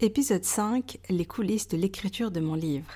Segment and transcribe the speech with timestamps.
[0.00, 2.86] Épisode 5 Les coulisses de l'écriture de mon livre.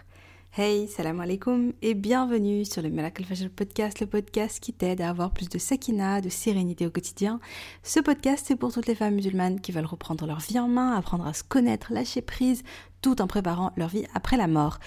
[0.57, 5.09] Hey, salam alaikum et bienvenue sur le Miracle Fajr Podcast, le podcast qui t'aide à
[5.09, 7.41] avoir plus de sakina, de sérénité au quotidien.
[7.83, 10.93] Ce podcast, c'est pour toutes les femmes musulmanes qui veulent reprendre leur vie en main,
[10.93, 12.63] apprendre à se connaître, lâcher prise,
[13.01, 14.79] tout en préparant leur vie après la mort.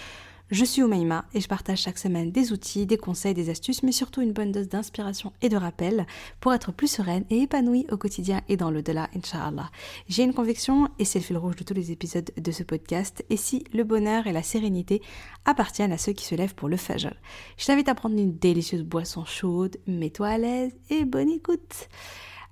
[0.51, 3.91] Je suis Oumaima et je partage chaque semaine des outils, des conseils, des astuces, mais
[3.91, 6.05] surtout une bonne dose d'inspiration et de rappel
[6.39, 9.71] pour être plus sereine et épanouie au quotidien et dans le-delà, Inch'Allah.
[10.07, 13.25] J'ai une conviction, et c'est le fil rouge de tous les épisodes de ce podcast,
[13.31, 15.01] et si le bonheur et la sérénité
[15.45, 17.15] appartiennent à ceux qui se lèvent pour le fajr.
[17.57, 21.89] Je t'invite à prendre une délicieuse boisson chaude, mets-toi à l'aise et bonne écoute.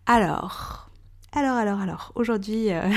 [0.07, 0.89] Alors,
[1.31, 2.71] alors, alors, alors, aujourd'hui...
[2.71, 2.89] Euh,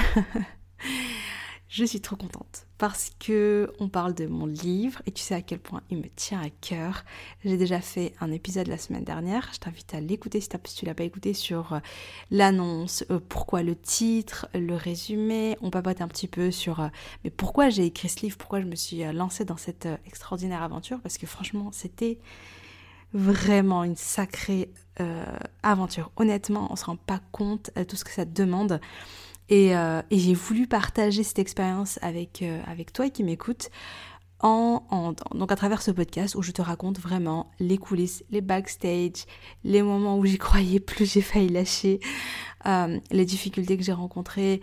[1.69, 5.43] je suis trop contente parce que on parle de mon livre et tu sais à
[5.43, 7.05] quel point il me tient à cœur.
[7.45, 10.95] J'ai déjà fait un épisode la semaine dernière, je t'invite à l'écouter si, tu l'as
[10.95, 11.79] pas écouté sur euh,
[12.31, 16.89] l'annonce, euh, pourquoi le titre, le résumé, on papote un petit peu sur euh,
[17.25, 21.01] mais pourquoi j'ai écrit ce livre, pourquoi je me suis lancée dans cette extraordinaire aventure?
[21.01, 22.19] Parce que franchement, c'était
[23.13, 24.71] vraiment une sacrée
[25.63, 26.11] aventure.
[26.17, 28.81] Honnêtement, on se rend pas compte de tout ce que ça demande.
[29.53, 33.71] Euh, et, j'ai voulu partager cette expérience avec, euh, avec toi qui m'écoutes.
[34.41, 39.25] En, donc à travers ce podcast où je te raconte vraiment les coulisses, les backstage,
[39.65, 42.01] les moments où j'y croyais plus, j'ai failli lâcher,
[42.67, 44.61] euh, les difficultés que j'ai rencontrées,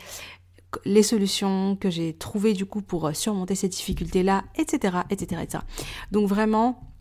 [0.85, 5.63] les solutions que j'ai trouvées du coup pour surmonter ces difficultés-là, etc., etc., etc.
[6.11, 6.92] Donc vraiment,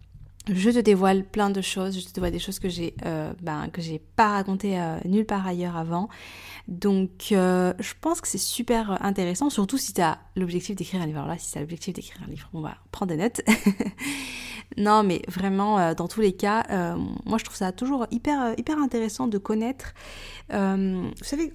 [0.48, 3.68] je te dévoile plein de choses, je te dévoile des choses que j'ai euh, ben,
[3.68, 6.08] que j'ai pas racontées euh, nulle part ailleurs avant.
[6.66, 11.06] Donc euh, je pense que c'est super intéressant, surtout si tu as l'objectif d'écrire un
[11.06, 11.18] livre.
[11.18, 13.40] Alors là, si tu as l'objectif d'écrire un livre, on va prendre des notes.
[14.76, 16.64] non, mais vraiment, dans tous les cas,
[17.24, 19.94] moi je trouve ça toujours hyper, hyper intéressant de connaître.
[20.50, 21.52] vous savez,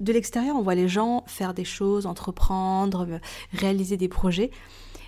[0.00, 3.20] de l'extérieur, on voit les gens faire des choses, entreprendre,
[3.52, 4.50] réaliser des projets.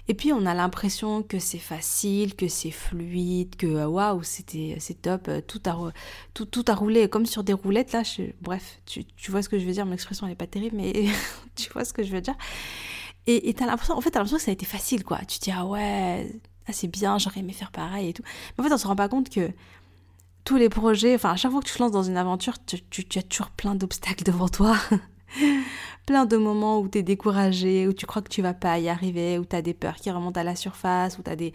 [0.09, 4.77] Et puis on a l'impression que c'est facile, que c'est fluide, que euh, waouh, c'était
[4.79, 5.77] c'est top, euh, tout a
[6.33, 8.03] tout, tout a roulé comme sur des roulettes là.
[8.41, 9.85] bref, tu, tu, vois ce que je veux dire.
[9.85, 10.92] Mon expression n'est pas terrible, mais
[11.57, 12.36] tu vois ce que je veux dire.
[13.29, 15.19] Et t'as l'impression, en fait, t'as l'impression que ça a été facile quoi.
[15.27, 16.30] Tu dis ah ouais,
[16.69, 18.23] ah, c'est bien, j'aurais aimé faire pareil et tout.
[18.57, 19.51] Mais en fait, on se rend pas compte que
[20.45, 22.80] tous les projets, enfin à chaque fois que tu te lances dans une aventure, tu,
[22.83, 24.77] tu, tu as toujours plein d'obstacles devant toi.
[26.07, 28.89] plein de moments où tu es découragé, où tu crois que tu vas pas y
[28.89, 31.53] arriver, où tu as des peurs qui remontent à la surface, où tu as des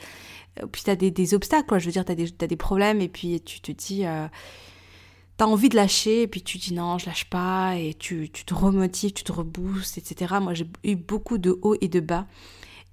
[0.62, 3.62] euh, puis tu des, obstacles je veux dire tu as, des problèmes et puis tu
[3.62, 4.28] te dis euh,
[5.38, 8.30] tu as envie de lâcher et puis tu dis non, je lâche pas et tu,
[8.30, 10.36] tu te remotives, tu te reboostes, etc.
[10.42, 12.28] Moi j'ai eu beaucoup de hauts et de bas.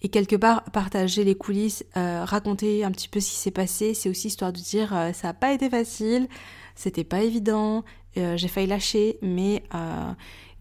[0.01, 3.95] Et quelque part, partager les coulisses, euh, raconter un petit peu ce qui s'est passé,
[3.95, 6.29] c'est aussi histoire de dire euh, ça n'a pas été facile,
[6.77, 7.85] c'était pas évident,
[8.15, 9.63] j'ai failli lâcher, mais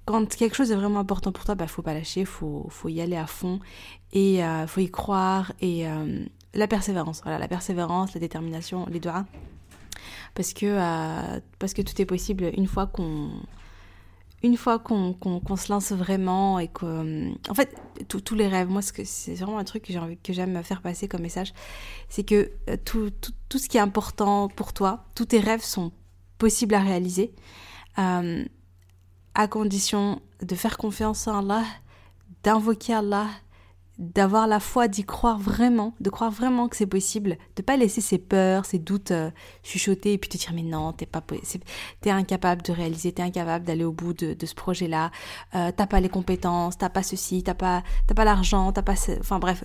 [0.07, 3.01] quand quelque chose est vraiment important pour toi, bah faut pas lâcher, faut faut y
[3.01, 3.59] aller à fond
[4.13, 6.23] et euh, faut y croire et euh,
[6.53, 9.12] la persévérance, voilà, la persévérance, la détermination, les deux
[10.34, 13.31] parce que euh, parce que tout est possible une fois qu'on
[14.44, 17.75] une fois qu'on se lance vraiment et que en fait
[18.07, 21.53] tous les rêves moi c'est vraiment un truc que que j'aime faire passer comme message
[22.07, 22.51] c'est que
[22.85, 25.91] tout, tout, tout, ce qui est important pour toi tous tes rêves sont
[26.38, 27.34] possibles à réaliser
[29.37, 31.63] à condition de faire confiance en Allah,
[32.43, 33.27] d'invoquer Allah,
[33.99, 38.01] d'avoir la foi, d'y croire vraiment, de croire vraiment que c'est possible, de pas laisser
[38.01, 39.29] ses peurs, ses doutes euh,
[39.63, 41.23] chuchoter et puis te dire mais non, t'es pas
[42.01, 45.11] t'es incapable de réaliser, t'es incapable d'aller au bout de, ce projet-là,
[45.53, 48.95] euh, t'as pas les compétences, t'as pas ceci, t'as pas t'as pas l'argent, t'as pas,
[49.19, 49.63] enfin bref,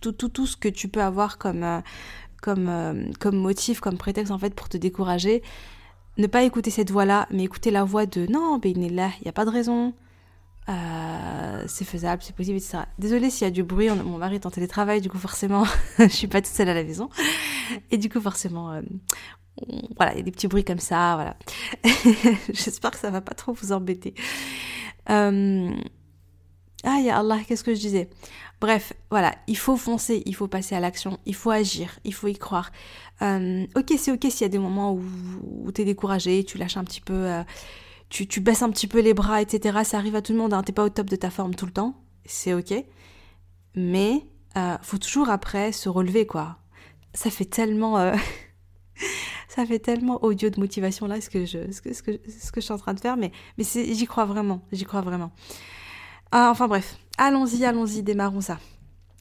[0.00, 1.80] tout, tout, tout ce que tu peux avoir comme euh,
[2.42, 2.70] comme
[3.18, 5.42] comme motif, comme prétexte en fait pour te décourager
[6.18, 9.32] ne pas écouter cette voix-là, mais écouter la voix de non, ben il n'y a
[9.32, 9.94] pas de raison,
[10.68, 12.78] euh, c'est faisable, c'est possible, etc.
[12.98, 15.64] Désolée s'il y a du bruit, mon mari est en télétravail, du coup forcément,
[15.98, 17.08] je suis pas toute seule à la maison.
[17.90, 18.82] Et du coup forcément, euh,
[19.96, 21.36] voilà, il y a des petits bruits comme ça, voilà.
[22.52, 24.14] J'espère que ça va pas trop vous embêter.
[25.08, 25.70] Euh,
[26.86, 28.08] ah, ya Allah, qu'est-ce que je disais?
[28.60, 32.28] Bref, voilà, il faut foncer, il faut passer à l'action, il faut agir, il faut
[32.28, 32.70] y croire.
[33.22, 35.02] Euh, ok, c'est ok s'il y a des moments où,
[35.64, 37.42] où tu es découragé, tu lâches un petit peu, euh,
[38.08, 39.80] tu, tu, baisses un petit peu les bras, etc.
[39.84, 40.62] Ça arrive à tout le monde, hein.
[40.62, 42.72] t'es pas au top de ta forme tout le temps, c'est ok.
[43.74, 44.22] Mais
[44.56, 46.58] euh, faut toujours après se relever, quoi.
[47.14, 47.98] Ça fait tellement...
[47.98, 48.14] Euh,
[49.48, 52.52] ça fait tellement audio de motivation là ce que je ce que, ce que, ce
[52.52, 55.32] que je suis en train de faire mais mais j'y crois vraiment j'y crois vraiment
[56.32, 58.58] ah, enfin bref allons-y allons-y démarrons ça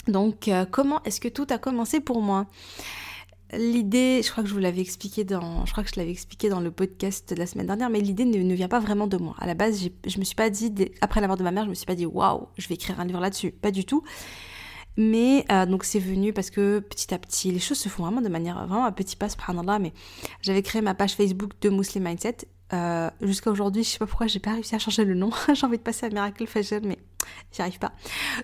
[0.07, 2.45] donc comment est-ce que tout a commencé pour moi?
[3.53, 6.49] L'idée, je crois que je vous l'avais expliqué dans, je crois que je l'avais expliqué
[6.49, 9.35] dans le podcast de la semaine dernière, mais l'idée ne, vient pas vraiment de moi.
[9.39, 11.69] À la base, je me suis pas dit, après la mort de ma mère, je
[11.69, 13.51] me suis pas dit, waouh, je vais écrire un livre là-dessus.
[13.51, 14.03] Pas du tout.
[14.97, 18.21] Mais euh, donc c'est venu parce que petit à petit, les choses se font vraiment
[18.21, 19.77] de manière vraiment à petit pas, subhanallah.
[19.79, 19.93] Mais
[20.41, 22.37] j'avais créé ma page Facebook de Muslim Mindset.
[22.73, 25.29] Euh, jusqu'à aujourd'hui, je sais pas pourquoi j'ai pas réussi à changer le nom.
[25.53, 26.97] j'ai envie de passer à Miracle Fashion, mais
[27.51, 27.93] j'y arrive pas.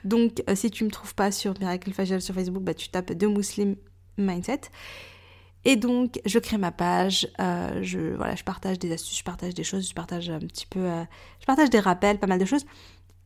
[0.03, 3.13] Donc euh, si tu me trouves pas sur Miracle Fashion sur Facebook, bah, tu tapes
[3.13, 3.75] de Muslim
[4.18, 4.62] Mindset.
[5.63, 9.63] Et donc, je crée ma page, je, voilà, je partage des astuces, je partage des
[9.63, 10.89] choses, je partage un petit peu,
[11.39, 12.65] je partage des rappels, pas mal de choses.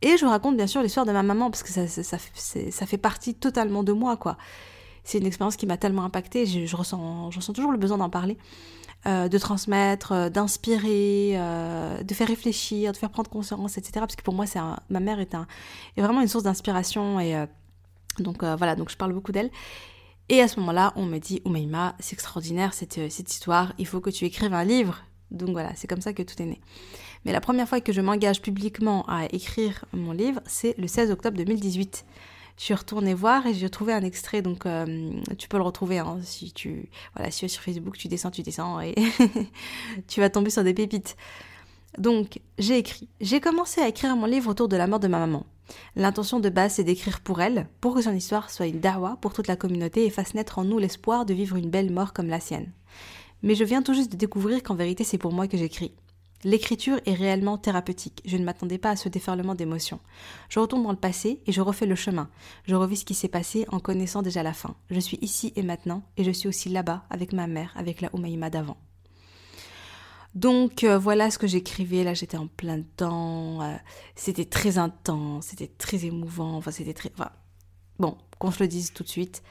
[0.02, 2.98] Et je raconte bien sûr l'histoire de ma maman, parce que ça, ça, ça, fait
[2.98, 4.36] partie totalement de moi, quoi.
[5.06, 7.96] C'est une expérience qui m'a tellement impactée, je, je, ressens, je ressens toujours le besoin
[7.96, 8.36] d'en parler,
[9.06, 13.92] euh, de transmettre, euh, d'inspirer, euh, de faire réfléchir, de faire prendre conscience, etc.
[14.00, 14.46] Parce que pour moi,
[14.90, 15.32] ma mère est,
[15.96, 17.18] est vraiment une source d'inspiration,
[18.18, 19.50] donc voilà, donc je parle beaucoup d'elle.
[20.28, 24.10] Et à ce moment-là, on me dit, Oumaima, c'est extraordinaire cette histoire, il faut que
[24.10, 25.04] tu écrives un livre.
[25.30, 26.60] Donc voilà, c'est comme ça que tout est né.
[27.24, 31.12] Mais la première fois que je m'engage publiquement à écrire mon livre, c'est le 16
[31.12, 32.04] octobre 2018.
[32.58, 35.98] Je suis retournée voir et j'ai trouvé un extrait, donc euh, tu peux le retrouver
[35.98, 38.94] hein, si tu voilà si tu es sur Facebook, tu descends, tu descends et
[40.08, 41.16] tu vas tomber sur des pépites.
[41.98, 43.08] Donc j'ai écrit.
[43.20, 45.44] J'ai commencé à écrire mon livre autour de la mort de ma maman.
[45.96, 49.34] L'intention de base c'est d'écrire pour elle, pour que son histoire soit une dawa pour
[49.34, 52.28] toute la communauté et fasse naître en nous l'espoir de vivre une belle mort comme
[52.28, 52.72] la sienne.
[53.42, 55.92] Mais je viens tout juste de découvrir qu'en vérité c'est pour moi que j'écris.
[56.44, 58.22] L'écriture est réellement thérapeutique.
[58.24, 60.00] Je ne m'attendais pas à ce déferlement d'émotions.
[60.48, 62.28] Je retourne dans le passé et je refais le chemin.
[62.64, 64.76] Je revis ce qui s'est passé en connaissant déjà la fin.
[64.90, 68.14] Je suis ici et maintenant et je suis aussi là-bas avec ma mère, avec la
[68.14, 68.76] Oumaïma d'avant.
[70.36, 72.04] Donc euh, voilà ce que j'écrivais.
[72.04, 73.62] Là, j'étais en plein temps.
[73.62, 73.74] Euh,
[74.14, 76.56] c'était très intense, c'était très émouvant.
[76.56, 77.10] Enfin, c'était très.
[77.98, 79.42] bon, qu'on se le dise tout de suite.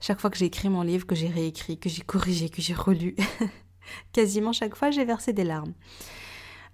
[0.00, 2.72] Chaque fois que j'ai écrit mon livre, que j'ai réécrit, que j'ai corrigé, que j'ai
[2.72, 3.14] relu,
[4.12, 5.74] quasiment chaque fois, j'ai versé des larmes.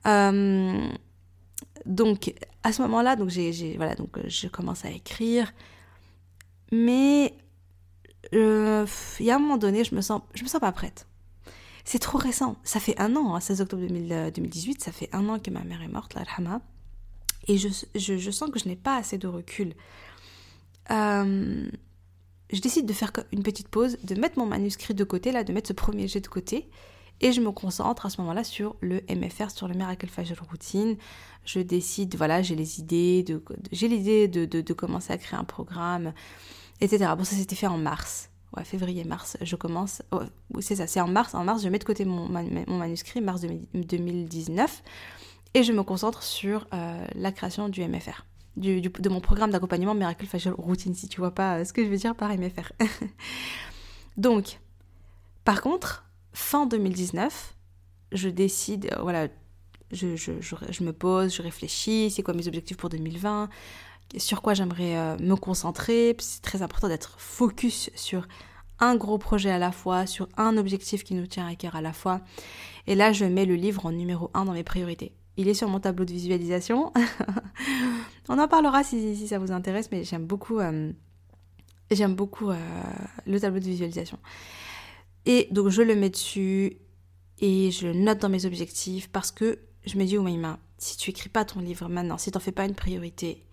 [0.07, 0.89] Euh,
[1.85, 5.53] donc à ce moment-là, donc j'ai, voilà, donc je commence à écrire,
[6.73, 7.35] mais
[8.35, 8.87] euh,
[9.21, 11.07] il y a un moment donné, je me sens, je me sens pas prête.
[11.85, 12.57] C'est trop récent.
[12.65, 15.83] Ça fait un an, 16 hein, octobre 2018, ça fait un an que ma mère
[15.83, 16.25] est morte, la
[17.47, 19.73] Et je, je, je, sens que je n'ai pas assez de recul.
[20.91, 21.69] Euh,
[22.53, 25.53] je décide de faire une petite pause, de mettre mon manuscrit de côté, là, de
[25.53, 26.69] mettre ce premier jet de côté,
[27.21, 30.97] et je me concentre à ce moment-là sur le MFR, sur le Miracle Facial Routine.
[31.45, 33.25] Je décide, voilà, j'ai les idées,
[33.73, 36.13] j'ai l'idée de, commencer à créer un programme,
[36.81, 37.13] etc.
[37.17, 38.31] Bon, ça s'était fait en mars.
[38.57, 40.03] Ouais, février-mars, je commence.
[40.13, 40.21] Oh,
[40.61, 41.35] c'est ça, c'est en mars.
[41.35, 43.43] En mars, je mets de côté mon, manuscrit, mars
[43.75, 44.83] 2019,
[45.55, 48.25] et je me concentre sur euh, la création du MFR.
[48.57, 51.99] De mon programme d'accompagnement Miracle Facial Routine, si tu vois pas ce que je veux
[51.99, 52.73] dire par MFR.
[54.17, 54.61] Donc,
[55.45, 56.06] par contre,
[56.37, 57.57] fin 2019,
[58.13, 59.29] je décide, euh, voilà,
[59.91, 63.49] je, me pose, je réfléchis, c'est quoi mes objectifs pour 2020,
[64.19, 66.15] sur quoi j'aimerais euh, me concentrer.
[66.19, 68.29] C'est très important d'être focus sur
[68.81, 71.81] un gros projet à la fois, sur un objectif qui nous tient à cœur à
[71.81, 72.21] la fois.
[72.87, 75.15] Et là, je mets le livre en numéro 1 dans mes priorités.
[75.39, 76.93] Il est sur mon tableau de visualisation.
[78.29, 80.93] On en parlera si, ça vous intéresse, mais j'aime beaucoup, euh,
[81.91, 82.51] j'aime beaucoup
[83.27, 84.19] le tableau de visualisation.
[85.27, 86.79] Et donc je le mets dessus
[87.39, 91.29] et je note dans mes objectifs parce que je me dis, Oumaima, si tu écris
[91.29, 93.45] pas ton livre maintenant, si tu n'en fais pas une priorité,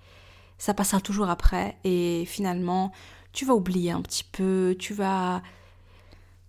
[0.57, 2.91] ça passera toujours après et finalement
[3.33, 5.41] tu vas oublier un petit peu, tu vas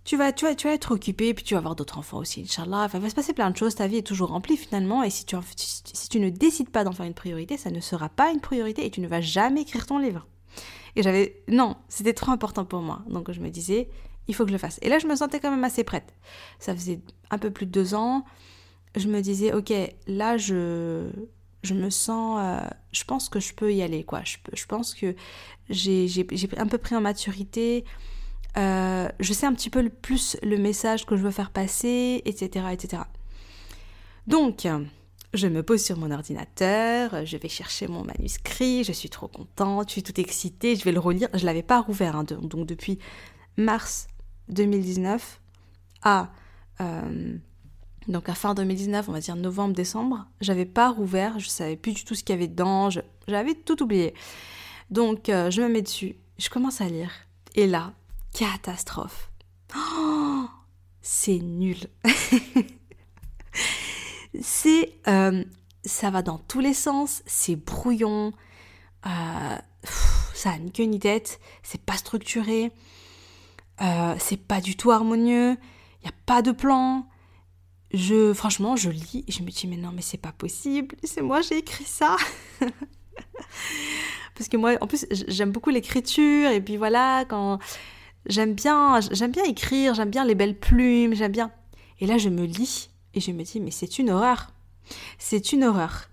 [0.04, 2.42] tu vas, tu vas, tu vas être occupé, puis tu vas avoir d'autres enfants aussi,
[2.42, 2.84] Inch'Allah.
[2.84, 5.08] Enfin, il va se passer plein de choses, ta vie est toujours remplie finalement, et
[5.08, 8.30] si tu, si tu ne décides pas d'en faire une priorité, ça ne sera pas
[8.30, 10.26] une priorité et tu ne vas jamais écrire ton livre.
[10.96, 13.02] Et j'avais, non, c'était trop important pour moi.
[13.08, 13.88] Donc je me disais,
[14.28, 14.78] il faut que je le fasse.
[14.82, 16.14] Et là, je me sentais quand même assez prête.
[16.58, 17.00] Ça faisait
[17.30, 18.24] un peu plus de deux ans.
[18.96, 19.72] Je me disais, ok,
[20.06, 21.08] là, je,
[21.72, 24.22] me sens, euh, je pense que je peux y aller, quoi.
[24.24, 25.14] Je, je pense que
[25.68, 26.26] j'ai
[26.56, 27.84] un peu pris en maturité.
[28.56, 32.66] Euh, je sais un petit peu plus le message que je veux faire passer, etc.,
[32.72, 33.02] etc.
[34.26, 34.66] Donc,
[35.34, 39.88] je me pose sur mon ordinateur, je vais chercher mon manuscrit, je suis trop contente,
[39.88, 41.28] je suis toute excitée, je vais le relire.
[41.34, 42.98] Je l'avais pas rouvert, hein, donc depuis
[43.56, 44.06] mars
[44.48, 45.40] 2019
[46.02, 46.30] à
[46.80, 47.36] euh,
[48.08, 52.04] donc à fin 2019, on va dire novembre-décembre, j'avais pas rouvert, je savais plus du
[52.04, 52.90] tout ce qu'il y avait dedans,
[53.26, 54.14] j'avais tout oublié.
[54.90, 57.10] Donc euh, je me mets dessus, je commence à lire,
[57.54, 57.94] et là,
[58.34, 59.30] catastrophe.
[59.74, 60.44] Oh,
[61.00, 61.78] c'est nul.
[64.40, 65.42] c'est euh,
[65.84, 68.32] ça va dans tous les sens, c'est brouillon,
[69.02, 72.70] ça a ni queue ni tête, c'est pas structuré.
[73.80, 75.56] Euh, c'est pas du tout harmonieux,
[76.00, 77.06] il n'y a pas de plan.
[77.92, 81.22] Je, franchement, je lis et je me dis, mais non, mais c'est pas possible, c'est
[81.22, 82.16] moi, j'ai écrit ça.
[84.34, 87.60] Parce que moi, en plus, j'aime beaucoup l'écriture et puis voilà, quand
[88.26, 91.52] j'aime bien, j'aime bien écrire, j'aime bien les belles plumes, j'aime bien.
[92.00, 94.50] Et là, je me lis et je me dis, mais c'est une horreur.
[95.18, 96.08] C'est une horreur.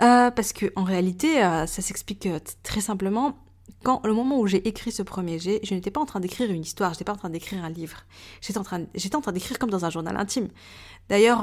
[0.00, 2.28] Euh, parce que en réalité, euh, ça s'explique
[2.62, 3.36] très simplement.
[3.82, 6.50] Quand le moment où j'ai écrit ce premier jet, je n'étais pas en train d'écrire
[6.50, 8.04] une histoire, je n'étais pas en train d'écrire un livre.
[8.40, 8.80] J'étais en train,
[9.32, 10.48] d'écrire comme dans un journal intime.
[11.08, 11.42] D'ailleurs,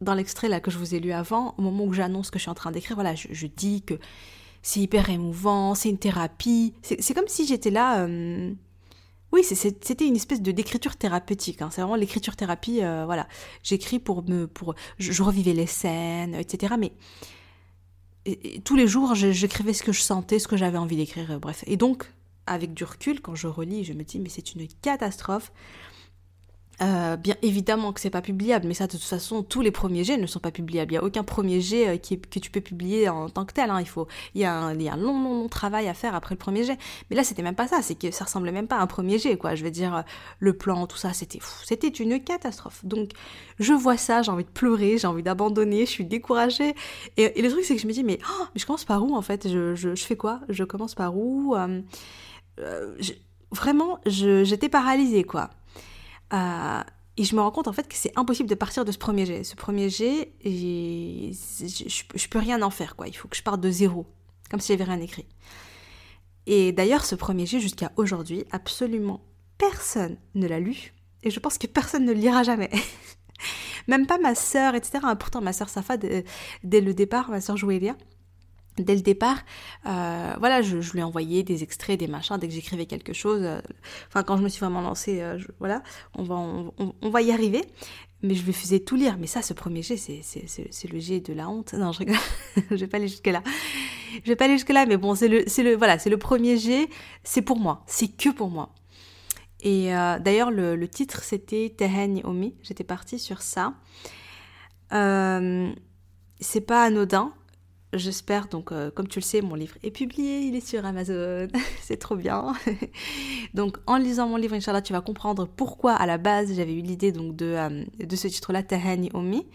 [0.00, 2.50] dans l'extrait que je vous ai lu avant, au moment où j'annonce que je suis
[2.50, 3.94] en train d'écrire, voilà, je, dis que
[4.62, 6.74] c'est hyper émouvant, c'est une thérapie.
[6.82, 8.06] C'est comme si j'étais là.
[9.30, 11.60] Oui, c'était une espèce de d'écriture thérapeutique.
[11.60, 11.68] Hein.
[11.70, 12.80] C'est vraiment l'écriture thérapie.
[12.80, 13.28] voilà,
[13.62, 16.74] j'écris pour me, pour, je, revivais les scènes, etc.
[16.78, 16.92] Mais
[18.64, 21.64] tous les jours, j'écrivais ce que je sentais, ce que j'avais envie d'écrire, euh, bref.
[21.66, 22.12] Et donc,
[22.46, 25.52] avec du recul, quand je relis, je me dis, mais c'est une catastrophe.
[26.80, 30.04] Euh, bien évidemment que c'est pas publiable, mais ça de toute façon tous les premiers
[30.04, 30.92] jets ne sont pas publiables.
[30.92, 33.70] Il y a aucun premier jet euh, que tu peux publier en tant que tel.
[33.70, 33.80] Hein.
[33.80, 34.06] Il faut,
[34.36, 36.36] il y, a un, il y a un long, long, long travail à faire après
[36.36, 36.78] le premier jet.
[37.10, 39.18] Mais là c'était même pas ça, c'est que ça ressemblait même pas à un premier
[39.18, 39.56] jet, quoi.
[39.56, 40.04] Je veux dire
[40.38, 42.84] le plan, tout ça, c'était, c'était une catastrophe.
[42.84, 43.10] Donc
[43.58, 46.76] je vois ça, j'ai envie de pleurer, j'ai envie d'abandonner, je suis découragée.
[47.16, 49.16] Et, le truc c'est que je me dis mais, oh, mais je commence par où
[49.16, 49.48] en fait?
[49.48, 50.40] Je, je, je, fais quoi?
[50.48, 52.96] Je commence par où euh,
[53.50, 55.50] Vraiment, j'étais paralysée quoi.
[56.32, 56.82] Euh,
[57.16, 59.26] et je me rends compte en fait que c'est impossible de partir de ce premier
[59.26, 59.44] jet.
[59.44, 61.32] Ce premier jet, je,
[62.14, 63.08] je, peux rien en faire quoi.
[63.08, 64.06] Il faut que je parte de zéro,
[64.50, 65.26] comme si j'avais rien écrit.
[66.46, 69.20] Et d'ailleurs, ce premier jet jusqu'à aujourd'hui, absolument
[69.58, 70.94] personne ne l'a lu.
[71.24, 72.70] Et je pense que personne ne le lira jamais.
[73.88, 75.00] Même pas ma sœur, etc.
[75.18, 77.96] Pourtant, ma sœur Safa, dès le départ, ma sœur Jouélia,
[78.84, 79.38] dès le départ,
[79.86, 83.42] euh, voilà, je, lui ai envoyé des extraits, des machins, dès que j'écrivais quelque chose.
[83.42, 83.60] Euh,
[84.08, 85.82] enfin, quand je me suis vraiment lancée, euh, voilà,
[86.14, 87.64] on va, on, va y arriver.
[88.22, 89.16] Mais je lui faisais tout lire.
[89.18, 91.72] Mais ça, ce premier jet, c'est le jet de la honte.
[91.74, 92.16] Non, je rigole.
[92.70, 93.42] je vais pas aller jusque-là.
[94.24, 96.88] Je vais pas aller jusque-là, mais bon, c'est le, le, voilà, c'est le premier jet.
[97.22, 97.84] C'est pour moi.
[97.86, 98.74] C'est que pour moi.
[99.60, 102.54] Et d'ailleurs, le, le, titre, c'était Tehen Omi.
[102.62, 103.74] J'étais partie sur ça.
[104.90, 107.32] c'est pas anodin
[107.94, 111.48] J'espère donc, euh, comme tu le sais, mon livre est publié, il est sur Amazon,
[111.80, 112.52] c'est trop bien.
[113.54, 116.82] donc, en lisant mon livre, Inch'Allah, tu vas comprendre pourquoi à la base j'avais eu
[116.82, 119.46] l'idée donc de, euh, de ce titre-là, Tahani Omi.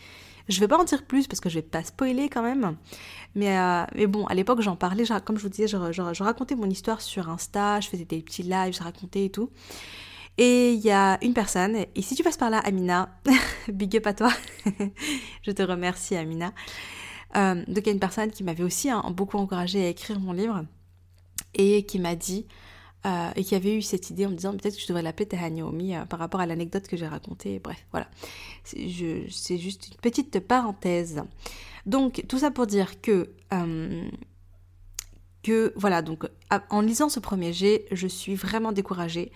[0.50, 2.76] Je vais pas en dire plus parce que je vais pas spoiler quand même.
[3.36, 6.56] Mais, euh, mais bon, à l'époque, j'en parlais, comme je vous disais, je, je, racontais
[6.56, 9.52] mon histoire sur Insta, je faisais des petits lives, je racontais et tout.
[10.40, 13.10] Et il y a une personne, et si tu passes par là, Amina,
[13.68, 14.32] big up à toi,
[15.44, 16.52] je te remercie Amina.
[17.36, 20.20] Euh, donc il y a une personne qui m'avait aussi hein, beaucoup encouragée à écrire
[20.20, 20.66] mon livre
[21.56, 22.46] et qui m'a dit
[23.06, 25.28] euh, et qui avait eu cette idée en me disant peut-être que je devrais l'appeler
[25.28, 25.62] Tehani
[25.96, 27.60] euh, par rapport à l'anecdote que j'ai racontée.
[27.60, 28.08] Bref, voilà.
[28.64, 28.88] C'est
[29.58, 31.24] juste une petite parenthèse.
[31.86, 33.30] Donc tout ça pour dire que
[35.44, 36.26] que voilà donc
[36.70, 39.32] en lisant ce premier jet, je suis vraiment découragée.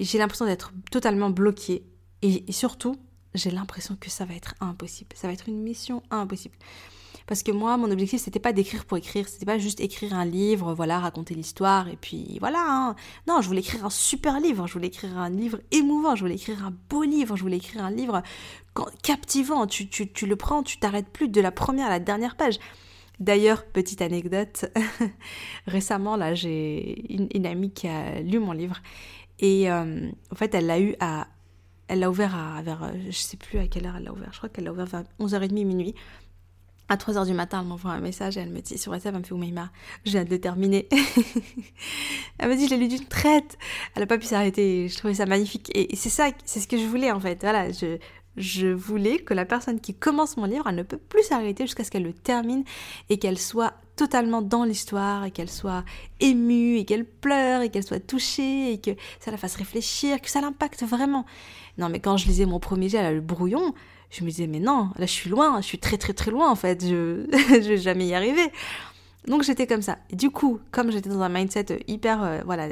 [0.00, 1.84] J'ai l'impression d'être totalement bloquée
[2.22, 2.96] et surtout
[3.34, 5.10] j'ai l'impression que ça va être impossible.
[5.14, 6.56] Ça va être une mission impossible.
[7.26, 10.24] Parce que moi, mon objectif, c'était pas d'écrire pour écrire, c'était pas juste écrire un
[10.24, 12.64] livre, voilà, raconter l'histoire, et puis voilà.
[12.66, 12.96] Hein.
[13.26, 16.36] Non, je voulais écrire un super livre, je voulais écrire un livre émouvant, je voulais
[16.36, 18.22] écrire un beau livre, je voulais écrire un livre
[19.02, 19.66] captivant.
[19.66, 22.58] Tu, tu, tu le prends, tu t'arrêtes plus de la première à la dernière page.
[23.18, 24.66] D'ailleurs, petite anecdote,
[25.66, 28.82] récemment, là, j'ai une, amie qui a lu mon livre,
[29.40, 31.26] et euh, en fait, elle l'a eu à
[31.88, 34.38] elle l'a ouvert à vers je sais plus à quelle heure elle l'a ouvert je
[34.38, 35.94] crois qu'elle l'a ouvert vers 11h30 minuit
[36.88, 39.20] à 3h du matin, elle m'envoie un message et elle me dit sur WhatsApp, elle
[39.20, 39.70] me fait Oumaima,
[40.04, 40.88] je viens de terminer.
[42.38, 43.58] elle me dit, je l'ai lu d'une traite.
[43.94, 44.88] Elle n'a pas pu s'arrêter.
[44.88, 45.70] Je trouvais ça magnifique.
[45.74, 47.40] Et c'est ça, c'est ce que je voulais en fait.
[47.40, 47.98] Voilà, je,
[48.36, 51.84] je voulais que la personne qui commence mon livre, elle ne peut plus s'arrêter jusqu'à
[51.84, 52.64] ce qu'elle le termine
[53.08, 55.84] et qu'elle soit totalement dans l'histoire et qu'elle soit
[56.20, 58.90] émue et qu'elle pleure et qu'elle soit touchée et que
[59.20, 61.24] ça la fasse réfléchir, que ça l'impacte vraiment.
[61.78, 63.74] Non, mais quand je lisais mon premier jet, a le brouillon
[64.10, 66.50] je me disais, mais non, là je suis loin, je suis très très très loin
[66.50, 68.52] en fait, je, je vais jamais y arriver.
[69.26, 69.98] Donc j'étais comme ça.
[70.12, 72.68] du coup, comme j'étais dans un mindset hyper euh, voilà,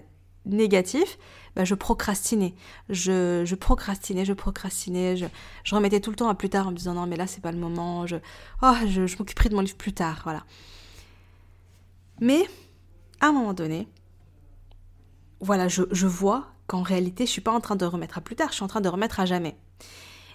[0.47, 1.19] négatif,
[1.57, 2.55] bah, je procrastinais.
[2.89, 5.27] Je, je, procrastinais, je procrastinais, je,
[5.75, 7.53] remettais tout le temps à plus tard en me disant non mais là c'est pas
[7.53, 8.17] le moment, je,
[8.63, 10.45] oh, je m'occuperai de mon livre plus tard, voilà.
[12.21, 12.49] Mais
[13.21, 13.89] à un moment donné,
[15.41, 18.37] voilà, je, je vois qu'en réalité je suis pas en train de remettre à plus
[18.37, 19.57] tard, je suis en train de remettre à jamais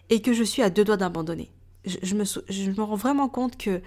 [0.09, 1.51] et que je suis à deux doigts d'abandonner.
[1.85, 3.81] Je, me, je me rends vraiment compte que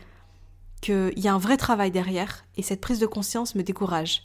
[0.81, 4.25] qu'il y a un vrai travail derrière et cette prise de conscience me décourage.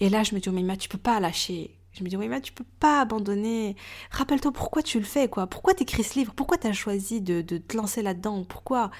[0.00, 1.78] Et là, je me dis, oh, mais tu peux pas lâcher.
[1.92, 3.76] Je me dis, oui, mais tu peux pas abandonner.
[4.10, 5.46] Rappelle-toi pourquoi tu le fais, quoi.
[5.46, 6.32] Pourquoi t'écris ce livre?
[6.34, 8.44] Pourquoi t'as choisi de, de, te lancer là-dedans?
[8.44, 8.90] Pourquoi?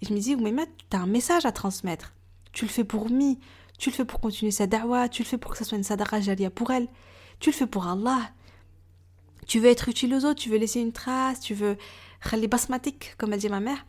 [0.00, 2.14] Et je me dis, oui, mais t'as un message à transmettre.
[2.52, 3.38] Tu le fais pour Mi.
[3.78, 5.10] Tu le fais pour continuer sa dawa.
[5.10, 6.88] Tu le fais pour que ça soit une sadara jalia pour elle.
[7.38, 8.30] Tu le fais pour Allah.
[9.46, 10.40] Tu veux être utile aux autres.
[10.40, 11.40] Tu veux laisser une trace.
[11.40, 11.76] Tu veux.
[12.28, 13.84] Khali basmatik, comme a dit ma mère.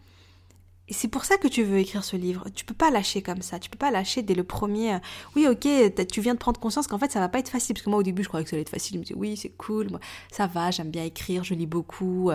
[0.90, 2.46] Et c'est pour ça que tu veux écrire ce livre.
[2.56, 3.60] Tu peux pas lâcher comme ça.
[3.60, 4.94] Tu peux pas lâcher dès le premier.
[4.94, 5.00] Euh,
[5.36, 5.68] oui, ok,
[6.10, 7.74] tu viens de prendre conscience qu'en fait ça va pas être facile.
[7.74, 8.96] Parce que moi au début je croyais que ça allait être facile.
[8.96, 9.90] Je me dis oui, c'est cool,
[10.32, 12.32] ça va, j'aime bien écrire, je lis beaucoup.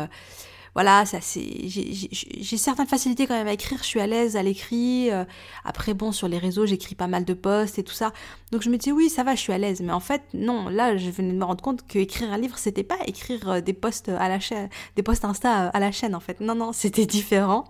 [0.72, 4.36] Euh, voilà, ça c'est, j'ai certaines facilités quand même à écrire, je suis à l'aise
[4.36, 5.10] à l'écrit.
[5.10, 5.24] Euh,
[5.64, 8.12] après, bon, sur les réseaux, j'écris pas mal de posts et tout ça.
[8.50, 9.80] Donc je me dis oui, ça va, je suis à l'aise.
[9.82, 12.58] Mais en fait, non, là, je venais de me rendre compte que écrire un livre,
[12.58, 16.14] c'était pas écrire euh, des posts à la chaîne, des posts Insta à la chaîne
[16.14, 16.40] en fait.
[16.40, 17.64] Non, non, c'était différent.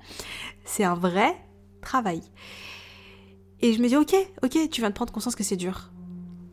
[0.65, 1.37] C'est un vrai
[1.81, 2.23] travail.
[3.61, 5.91] Et je me dis ok, ok, tu viens de prendre conscience que c'est dur.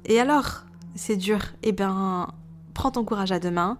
[0.06, 0.64] Et alors,
[0.96, 1.40] c'est dur?
[1.64, 2.28] Eh ben,
[2.74, 3.78] prends ton courage à deux mains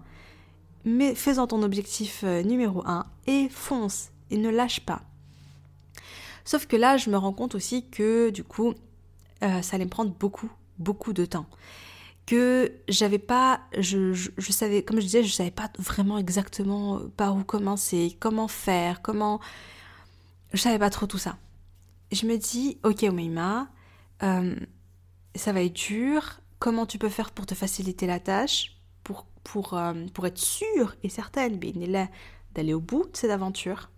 [0.84, 5.02] mais fais-en ton objectif euh, numéro un et fonce et ne lâche pas.
[6.44, 8.74] Sauf que là, je me rends compte aussi que du coup,
[9.42, 11.46] euh, ça allait me prendre beaucoup, beaucoup de temps.
[12.26, 17.12] Que j'avais pas, je, je, savais, comme je disais, je savais pas vraiment exactement euh,
[17.16, 19.40] par où commencer, comment faire, comment.
[20.52, 21.36] Je savais pas trop tout ça.
[22.12, 23.68] Je me dis, ok, Omeima,
[24.20, 26.40] ça va être dur.
[26.58, 28.79] Comment tu peux faire pour te faciliter la tâche?
[29.44, 31.58] Pour euh, pour être sûre et certaine
[32.54, 33.90] d'aller au bout de cette aventure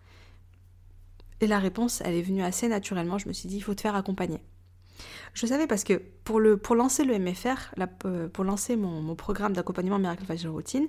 [1.40, 3.18] Et la réponse, elle est venue assez naturellement.
[3.18, 4.40] Je me suis dit, il faut te faire accompagner.
[5.34, 9.54] Je savais parce que pour, le, pour lancer le MFR, euh, pour lancer mon, programme
[9.54, 10.88] d'accompagnement Miracle Facial Routine,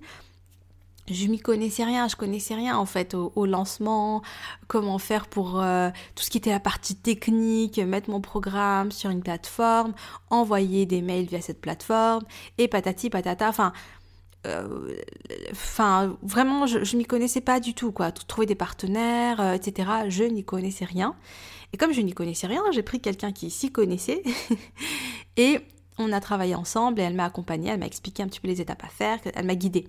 [1.09, 4.21] je m'y connaissais rien, je connaissais rien en fait au, lancement,
[4.67, 9.09] comment faire pour euh, tout ce qui était la partie technique, mettre mon programme sur
[9.09, 9.93] une plateforme,
[10.29, 12.23] envoyer des mails via cette plateforme,
[12.57, 13.73] et patati patata, enfin
[14.45, 14.93] euh,
[15.51, 18.11] enfin vraiment je, je m'y connaissais pas du tout quoi.
[18.11, 21.15] Trouver des partenaires euh, etc je n'y connaissais rien.
[21.71, 24.21] Et comme je n'y connaissais rien j'ai pris quelqu'un qui s'y connaissait.
[25.37, 25.59] Et
[25.97, 28.59] on a travaillé ensemble et elle m'a accompagnée elle m'a expliqué un petit peu les
[28.59, 29.87] étapes à faire elle m'a guidée.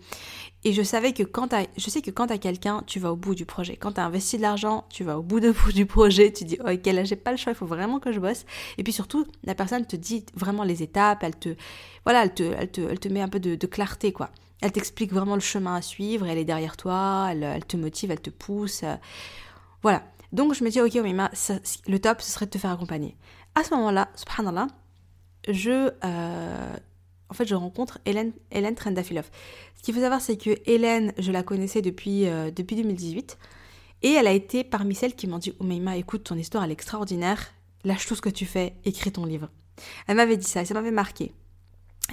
[0.63, 3.35] Et je savais que quand je sais que quand t'as quelqu'un tu vas au bout
[3.35, 3.77] du projet.
[3.77, 6.87] Quand t'as investi de l'argent tu vas au bout, de, du projet tu dis ok
[6.87, 8.45] là j'ai pas le choix il faut vraiment que je bosse.
[8.79, 11.57] Et puis surtout la personne te dit vraiment les étapes elle te
[12.05, 15.13] voilà elle te elle te, elle te met un peu de clarté quoi elle t'explique
[15.13, 18.83] vraiment le chemin à suivre, elle est derrière toi, elle, te motive, elle te pousse.
[18.83, 18.97] Euh,
[19.83, 20.03] voilà.
[20.33, 21.31] Donc je me dis, ok, Omima,
[21.87, 23.17] le top, ce serait de te faire accompagner.
[23.55, 24.67] À ce moment-là, subhanallah,
[25.49, 26.77] je, euh,
[27.29, 29.31] en fait, je rencontre Hélène, Hélène Trendafilov.
[29.77, 33.39] Ce qu'il faut savoir, c'est que Hélène, je la connaissais depuis, euh, depuis 2018.
[34.03, 36.75] Et elle a été parmi celles qui m'ont dit, Omima, écoute, ton histoire, elle est
[36.75, 37.53] extraordinaire.
[37.85, 39.51] Lâche tout ce que tu fais, écris ton livre.
[40.07, 41.33] Elle m'avait dit ça et ça m'avait marqué.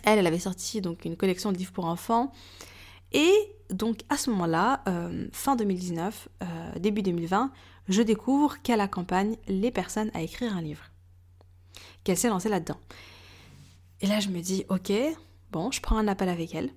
[0.03, 2.31] Elle, elle avait sorti donc une collection de livres pour enfants.
[3.11, 3.33] Et
[3.69, 7.51] donc à ce moment-là, euh, fin 2019, euh, début 2020,
[7.87, 10.85] je découvre qu'elle accompagne les personnes à écrire un livre.
[12.03, 12.79] Qu'elle s'est lancée là-dedans.
[14.01, 14.91] Et là, je me dis, ok,
[15.51, 16.71] bon, je prends un appel avec elle.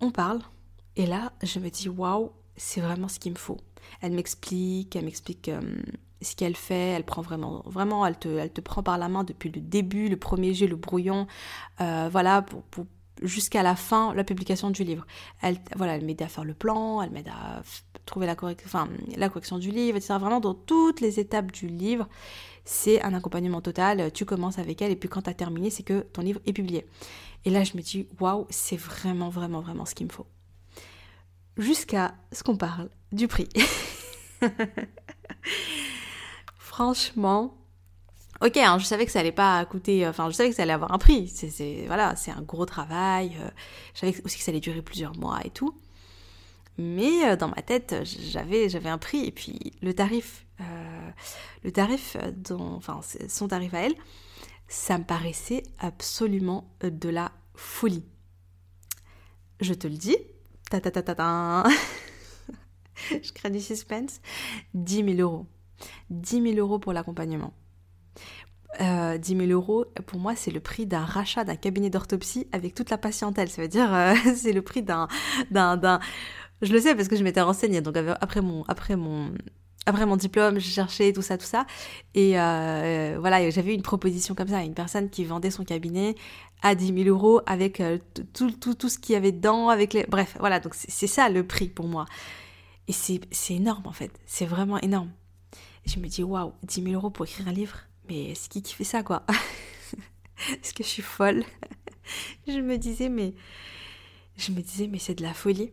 [0.00, 0.40] On parle.
[0.96, 3.58] Et là, je me dis, waouh, c'est vraiment ce qu'il me faut.
[4.00, 5.60] Elle m'explique, elle m'explique euh,
[6.24, 9.24] ce qu'elle fait, elle prend vraiment, vraiment, elle te, elle te prend par la main
[9.24, 11.26] depuis le début, le premier jet, le brouillon,
[11.80, 12.44] euh, voilà,
[13.22, 15.06] jusqu'à la fin, la publication du livre.
[15.42, 17.62] Elle, voilà, elle m'aide à faire le plan, elle m'aide à
[18.06, 18.34] trouver la,
[18.64, 20.14] enfin, la correction du livre, etc.
[20.18, 22.08] Vraiment, dans toutes les étapes du livre,
[22.64, 24.10] c'est un accompagnement total.
[24.12, 26.52] Tu commences avec elle et puis quand tu as terminé, c'est que ton livre est
[26.52, 26.86] publié.
[27.44, 30.26] Et là, je me dis, waouh, c'est vraiment, vraiment, vraiment ce qu'il me faut.
[31.56, 33.48] Jusqu'à ce qu'on parle du prix.
[36.74, 37.56] franchement,
[38.40, 40.62] ok, hein, je savais que ça allait pas coûter, euh, enfin, je savais que ça
[40.62, 41.28] allait avoir un prix.
[41.28, 43.36] C'est, voilà, c'est un gros travail.
[43.40, 43.48] Euh,
[43.94, 45.72] je savais aussi que ça allait durer plusieurs mois et tout.
[46.76, 50.46] Mais euh, dans ma tête, j'avais, j'avais un prix et puis le tarif,
[51.62, 53.94] le tarif dont, enfin, son tarif à elle,
[54.66, 58.04] ça me paraissait absolument de la folie.
[59.60, 60.16] Je te le dis,
[60.70, 61.64] ta ta ta ta ta.
[63.10, 64.20] je crée du suspense.
[64.74, 65.46] 10 000 euros.
[66.10, 67.52] 10 000 euros pour l'accompagnement.
[68.80, 72.74] Euh, 10 000 euros, pour moi, c'est le prix d'un rachat d'un cabinet d'orthopsie avec
[72.74, 73.48] toute la patientèle.
[73.48, 75.08] Ça veut dire, euh, c'est le prix d'un,
[75.50, 76.00] d'un,
[76.62, 77.80] Je le sais parce que je m'étais renseignée.
[77.80, 79.32] Donc après mon, après mon,
[79.86, 81.66] après mon diplôme, j'ai cherché tout ça, tout ça.
[82.14, 86.14] Et euh, voilà, j'avais une proposition comme ça, une personne qui vendait son cabinet
[86.62, 87.98] à 10 000 euros avec euh,
[88.32, 90.04] tout, tout, tout ce qu'il y avait dedans, avec les...
[90.08, 92.06] Bref, voilà, donc c'est ça le prix pour moi.
[92.88, 95.10] Et c'est énorme en fait, c'est vraiment énorme
[95.86, 98.74] je me dis, waouh, 10 000 euros pour écrire un livre Mais c'est qui qui
[98.74, 99.24] fait ça, quoi?
[100.50, 101.44] Est-ce que je suis folle
[102.46, 103.34] je me disais, mais.
[104.36, 105.72] Je me disais, mais c'est de la folie.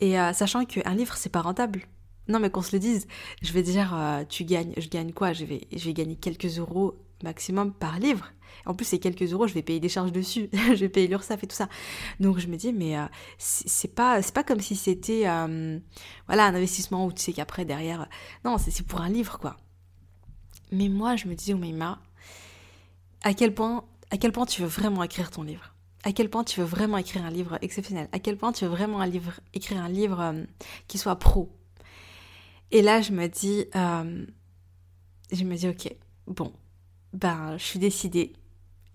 [0.00, 1.82] Et euh, sachant qu'un livre, c'est pas rentable.
[2.26, 3.06] Non, mais qu'on se le dise,
[3.42, 5.32] je vais dire, euh, tu gagnes, je gagne quoi?
[5.32, 8.32] Je vais, je vais gagner quelques euros maximum par livre.
[8.66, 11.42] En plus, ces quelques euros, je vais payer des charges dessus, je vais payer l'URSSAF
[11.44, 11.68] et tout ça.
[12.20, 13.04] Donc je me dis, mais euh,
[13.38, 15.24] c'est pas, c'est pas comme si c'était,
[16.26, 18.08] voilà, un investissement où tu sais qu'après derrière,
[18.44, 19.56] non, c'est pour un livre quoi.
[20.74, 22.00] Mais moi, je me disais, Omeima,
[23.22, 25.74] à quel point, à quel point tu veux vraiment écrire ton livre?
[26.02, 28.70] À quel point tu veux vraiment écrire un livre exceptionnel, à quel point tu veux
[28.70, 30.44] vraiment un livre, écrire un livre euh,
[30.88, 31.50] qui soit pro?
[32.70, 34.26] Et là, je me dis, euh,
[35.32, 35.94] je me dis, ok,
[36.26, 36.52] bon,
[37.14, 38.32] ben, je suis décidée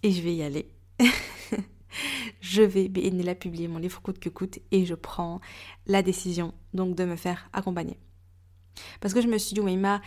[0.04, 0.70] et je vais y aller.
[2.42, 2.92] je vais
[3.24, 5.40] la publier mon livre coûte que coûte et je prends
[5.88, 7.98] la décision donc de me faire accompagner.
[9.00, 10.02] Parce que je me suis dit, Ouima,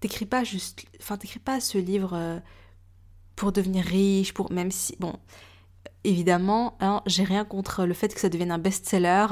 [0.00, 2.38] t'écris pas juste, enfin, t'écris pas ce livre euh,
[3.34, 5.14] pour devenir riche, pour même si, bon,
[6.06, 9.26] évidemment, hein, j'ai rien contre le fait que ça devienne un best-seller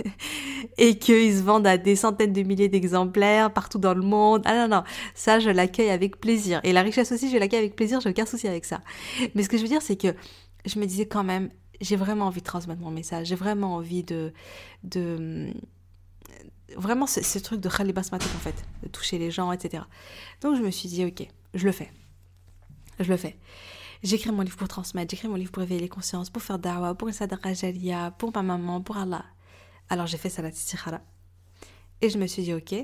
[0.78, 4.42] et qu'ils se vendent à des centaines de milliers d'exemplaires partout dans le monde.
[4.44, 4.84] Ah non, non,
[5.14, 6.60] ça, je l'accueille avec plaisir.
[6.64, 8.80] Et la richesse aussi, je l'accueille avec plaisir, j'ai aucun souci avec ça.
[9.34, 10.08] Mais ce que je veux dire, c'est que
[10.66, 14.02] je me disais quand même, j'ai vraiment envie de transmettre mon message, j'ai vraiment envie
[14.02, 14.32] de...
[16.76, 19.84] vraiment ce, ce truc de khalibasmatik en fait, de toucher les gens, etc.
[20.40, 21.92] Donc je me suis dit, ok, je le fais.
[22.98, 23.36] Je le fais.
[24.02, 26.94] J'écris mon livre pour transmettre, j'écris mon livre pour éveiller les consciences, pour faire dawa,
[26.96, 29.24] pour sadaqa jaria, pour ma maman, pour Allah.
[29.88, 31.00] Alors j'ai fait salat istikhara.
[32.00, 32.74] Et je me suis dit, ok,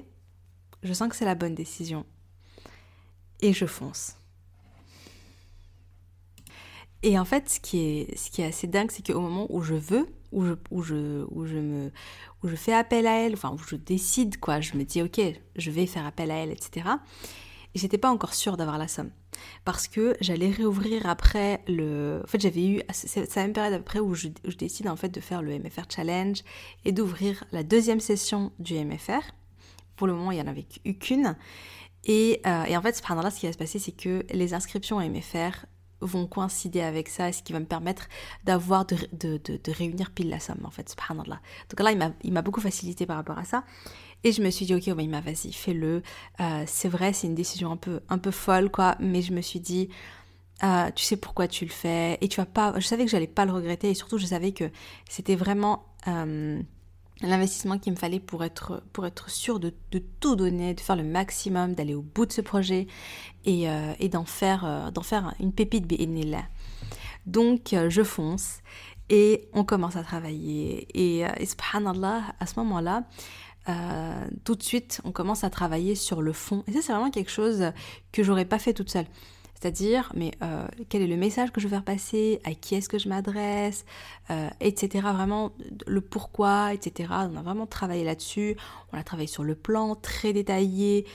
[0.84, 2.06] je sens que c'est la bonne décision.
[3.40, 4.14] Et je fonce.
[7.02, 10.44] Et en fait, ce qui est, assez dingue, c'est qu'au moment où je veux, où
[10.44, 11.92] je me,
[12.42, 15.20] où je fais appel à elle, enfin où je décide quoi, je me dis ok,
[15.56, 16.88] je vais faire appel à elle, etc.
[17.74, 19.10] Et j'étais pas encore sûre d'avoir la somme
[19.64, 22.20] parce que j'allais réouvrir après le.
[22.24, 22.82] En fait, j'avais eu.
[22.92, 26.42] C'est la même période après où je, décide en fait de faire le MFR Challenge
[26.84, 29.22] et d'ouvrir la deuxième session du MFR.
[29.96, 31.36] Pour le moment, il n'y en avait eu qu'une.
[32.04, 34.98] Et, euh, et, en fait, là, ce qui va se passer, c'est que les inscriptions
[34.98, 35.66] à MFR
[36.00, 38.08] vont coïncider avec ça, ce qui va me permettre
[38.44, 41.40] d'avoir de, de, de, réunir pile la somme en fait, subhanallah.
[41.70, 43.64] Donc là, il m'a beaucoup facilité par rapport à ça.
[44.24, 46.02] Et je me suis dit, ok, oh, m'a vas-y, fais-le.
[46.40, 49.40] Euh, c'est vrai, c'est une décision un peu, un peu folle, quoi, mais je me
[49.40, 49.90] suis dit,
[50.64, 53.28] euh, tu sais pourquoi tu le fais, et tu vas pas, je savais que j'allais
[53.28, 54.70] pas le regretter, et surtout, je savais que
[55.08, 56.60] c'était vraiment euh,
[57.22, 59.72] l'investissement qu'il me fallait pour être, pour être sûr de,
[60.18, 62.88] tout donner, de faire le maximum, d'aller au bout de ce projet,
[63.44, 63.66] et,
[64.00, 65.90] et d'en faire, d'en faire une pépite
[66.26, 66.42] là.
[67.24, 68.58] Donc, je fonce,
[69.10, 73.04] et on commence à travailler, et, et subhanallah, à ce moment-là,
[73.68, 76.64] euh, tout de suite, on commence à travailler sur le fond.
[76.66, 77.72] Et ça, c'est vraiment quelque chose
[78.12, 79.06] que j'aurais pas fait toute seule.
[79.60, 82.88] C'est-à-dire, mais euh, quel est le message que je veux faire passer, à qui est-ce
[82.88, 83.84] que je m'adresse,
[84.30, 85.08] euh, etc.
[85.12, 85.50] Vraiment,
[85.86, 87.08] le pourquoi, etc.
[87.10, 88.56] On a vraiment travaillé là-dessus.
[88.92, 91.06] On a travaillé sur le plan très détaillé.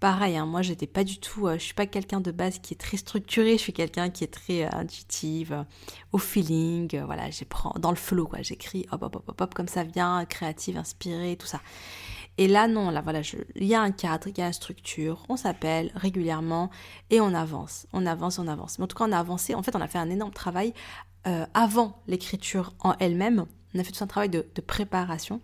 [0.00, 2.78] Pareil, hein, moi, j'étais pas du tout, je suis pas quelqu'un de base qui est
[2.78, 3.52] très structuré.
[3.52, 5.64] Je suis quelqu'un qui est très intuitive,
[6.12, 6.98] au feeling.
[7.04, 8.40] voilà, j'ai dans le flow, quoi.
[8.40, 11.60] J'écris, hop, hop, hop, hop, comme ça vient, créative, inspirée, tout ça.
[12.38, 13.20] Et là, non, là, voilà,
[13.56, 16.70] il y a un cadre, il y a une structure, on s'appelle régulièrement
[17.10, 18.78] et on avance, on avance, on avance.
[18.78, 20.72] Mais en tout cas, on a avancé, en fait, on a fait un énorme travail
[21.26, 23.44] euh, avant l'écriture en elle-même.
[23.74, 25.42] On a fait tout un travail de, préparation.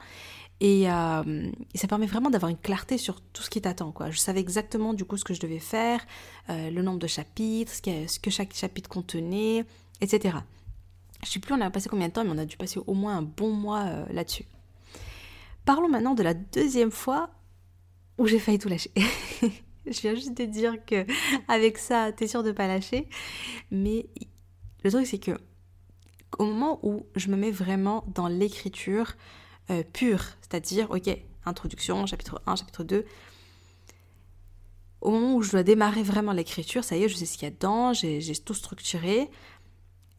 [0.62, 3.92] Euh, et, ça permet vraiment d'avoir une clarté sur tout ce qui t'attend.
[4.10, 6.04] Je savais exactement du coup ce que je devais faire,
[6.48, 9.64] euh, le nombre de chapitres, ce, que chaque chapitre contenait,
[10.00, 10.38] etc.
[11.22, 12.80] Je ne sais plus on a passé combien de temps, mais on a dû passer
[12.86, 14.44] au moins un bon mois là-dessus.
[15.64, 17.30] Parlons maintenant de la deuxième fois
[18.18, 18.92] où j'ai failli tout lâcher.
[19.86, 21.06] je viens juste de dire que
[21.48, 23.08] avec ça, t'es sûr de pas lâcher.
[23.70, 24.06] Mais
[24.84, 25.32] le truc, c'est que
[26.38, 29.16] au moment où je me mets vraiment dans l'écriture
[29.70, 31.10] euh, pure, c'est-à-dire, ok,
[31.44, 33.04] introduction, chapitre 1, chapitre 2,
[35.00, 37.44] au moment où je dois démarrer vraiment l'écriture, ça y est, je sais ce qu'il
[37.44, 39.30] y a dedans, j'ai tout structuré.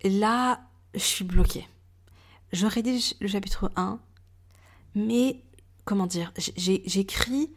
[0.04, 0.62] Là,
[0.94, 1.68] je suis bloquée.
[2.54, 4.00] Je rédige le chapitre 1,
[4.96, 5.44] mais
[5.84, 7.52] comment dire, j'écris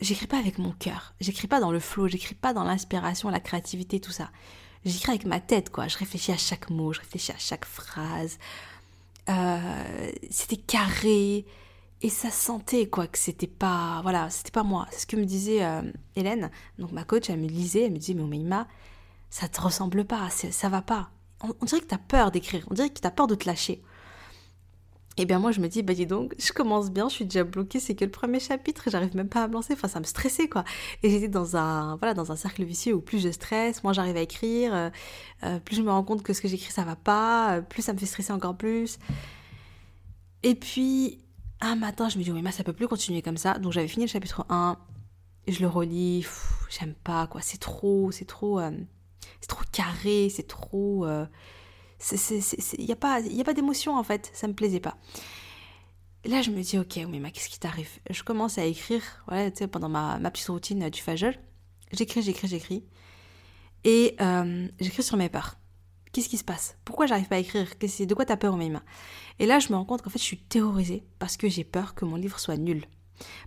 [0.00, 3.40] j'écris pas avec mon cœur, j'écris pas dans le flow, j'écris pas dans l'inspiration, la
[3.40, 4.30] créativité, tout ça.
[4.84, 5.88] J'écris avec ma tête, quoi.
[5.88, 8.38] Je réfléchis à chaque mot, je réfléchis à chaque phrase.
[9.28, 11.46] Euh, c'était carré.
[12.02, 14.86] Et ça sentait quoi que c'était pas voilà c'était pas moi.
[14.90, 15.82] C'est ce que me disait euh,
[16.16, 16.50] Hélène.
[16.78, 18.66] Donc ma coach elle me lisait elle me dit mais Omeima
[19.30, 21.10] ça te ressemble pas ça va pas.
[21.42, 22.66] On, on dirait que t'as peur d'écrire.
[22.70, 23.82] On dirait que t'as peur de te lâcher
[25.16, 27.44] Et bien moi je me dis, bah dis donc, je commence bien, je suis déjà
[27.44, 30.04] bloquée, c'est que le premier chapitre, j'arrive même pas à me lancer, enfin ça me
[30.04, 30.64] stressait quoi.
[31.02, 34.16] Et j'étais dans un, voilà, dans un cercle vicieux où plus je stresse, moins j'arrive
[34.16, 34.90] à écrire, euh,
[35.44, 37.82] euh, plus je me rends compte que ce que j'écris ça va pas, euh, plus
[37.82, 38.98] ça me fait stresser encore plus.
[40.42, 41.20] Et puis,
[41.60, 43.88] un matin je me dis, oui mais ça peut plus continuer comme ça, donc j'avais
[43.88, 44.76] fini le chapitre 1,
[45.46, 46.26] je le relis,
[46.70, 48.60] j'aime pas quoi, c'est trop, c'est trop,
[49.40, 51.06] c'est trop carré, c'est trop
[52.78, 54.96] il n'y a pas, pas d'émotion en fait, ça me plaisait pas.
[56.24, 57.90] là, je me dis, ok, mais qu'est-ce qui t'arrive?
[58.10, 61.38] Je commence à écrire, voilà, pendant ma, petite routine du fagel.
[61.92, 62.84] J'écris, j'écris, j'écris.
[63.84, 65.56] Et euh, j'écris sur mes peurs.
[66.12, 66.76] Qu'est-ce qui se passe?
[66.84, 67.66] Pourquoi j'arrive pas à écrire?
[67.80, 68.82] De quoi t'as peur, mains
[69.40, 71.94] Et là, je me rends compte qu'en fait, je suis terrorisée parce que j'ai peur
[71.94, 72.84] que mon livre soit nul.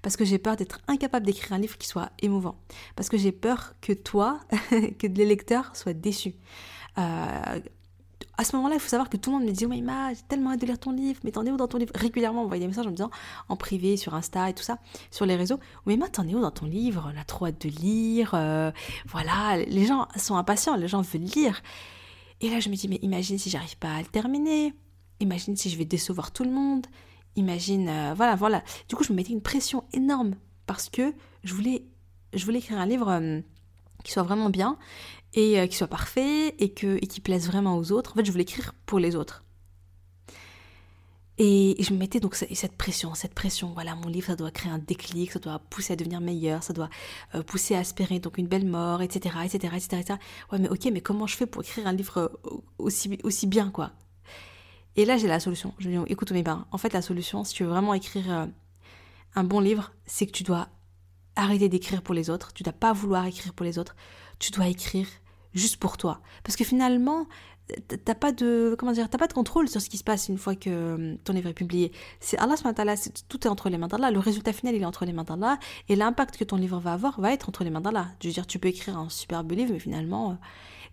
[0.01, 2.59] Parce que j'ai peur d'être incapable d'écrire un livre qui soit émouvant.
[2.95, 4.41] Parce que j'ai peur que toi,
[4.99, 6.35] que les lecteurs soient déçus.
[6.97, 7.59] Euh,
[8.37, 10.21] à ce moment-là, il faut savoir que tout le monde me dit Oui, ma, j'ai
[10.27, 11.91] tellement hâte de lire ton livre, mais t'en es où dans ton livre?
[11.95, 13.09] Régulièrement, on voyait des messages en me disant,
[13.49, 14.77] en privé, sur Insta et tout ça,
[15.09, 17.11] sur les réseaux Oui, ma, t'en es où dans ton livre?
[17.13, 18.31] On a trop hâte de lire.
[18.35, 18.71] Euh,
[19.07, 21.61] voilà, les gens sont impatients, les gens veulent lire.
[22.39, 24.73] Et là, je me dis Mais imagine si j'arrive pas à le terminer.
[25.19, 26.85] Imagine si je vais décevoir tout le monde.
[27.35, 28.63] Imagine, euh, voilà, voilà.
[28.87, 30.35] Du coup, je me mettais une pression énorme
[30.67, 31.11] parce que
[31.43, 31.85] je voulais,
[32.33, 33.09] je voulais écrire un livre.
[33.09, 33.41] Euh,
[34.03, 34.77] qui soit vraiment bien
[35.33, 38.13] et euh, qui soit parfait et, que, et qui plaise vraiment aux autres.
[38.13, 39.43] En fait, je voulais écrire pour les autres.
[41.39, 44.71] Et je me mettais donc cette pression, cette pression, voilà, mon livre, ça doit créer
[44.71, 46.89] un déclic, ça doit pousser à devenir meilleur, ça doit
[47.35, 50.19] euh, pousser à espérer donc une belle mort, etc., etc., etc..
[50.51, 53.69] Ouais, mais ok, mais comment je fais pour écrire un livre euh, aussi, aussi bien,
[53.69, 53.91] quoi?
[54.95, 55.75] Et là, j'ai la solution.
[55.77, 58.47] Je me dis, écoute, mes bains, en fait, la solution, si tu veux vraiment écrire
[59.35, 60.69] un bon livre, c'est que tu dois
[61.37, 63.95] arrêter d'écrire pour les autres, tu dois pas vouloir écrire pour les autres,
[64.39, 65.07] tu dois écrire
[65.53, 66.21] juste pour toi.
[66.43, 67.27] Parce que finalement,
[67.87, 70.37] t'as pas de comment dire t'as pas de contrôle sur ce qui se passe une
[70.37, 71.91] fois que euh, ton livre est publié.
[72.19, 72.55] C'est Allah
[72.95, 74.11] c'est tout est entre les mains d'Allah.
[74.11, 75.59] Le résultat final il est entre les mains d'Allah.
[75.89, 78.07] Et l'impact que ton livre va avoir va être entre les mains d'Allah.
[78.21, 80.33] Je veux dire tu peux écrire un superbe livre mais finalement euh,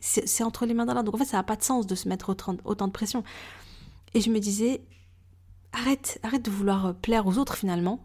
[0.01, 1.03] c'est entre les mains d'Allah.
[1.03, 3.23] Donc en fait ça n'a pas de sens de se mettre autant, de pression.
[4.15, 4.83] Et je me disais
[5.73, 8.01] arrête arrête de vouloir euh, plaire aux autres finalement.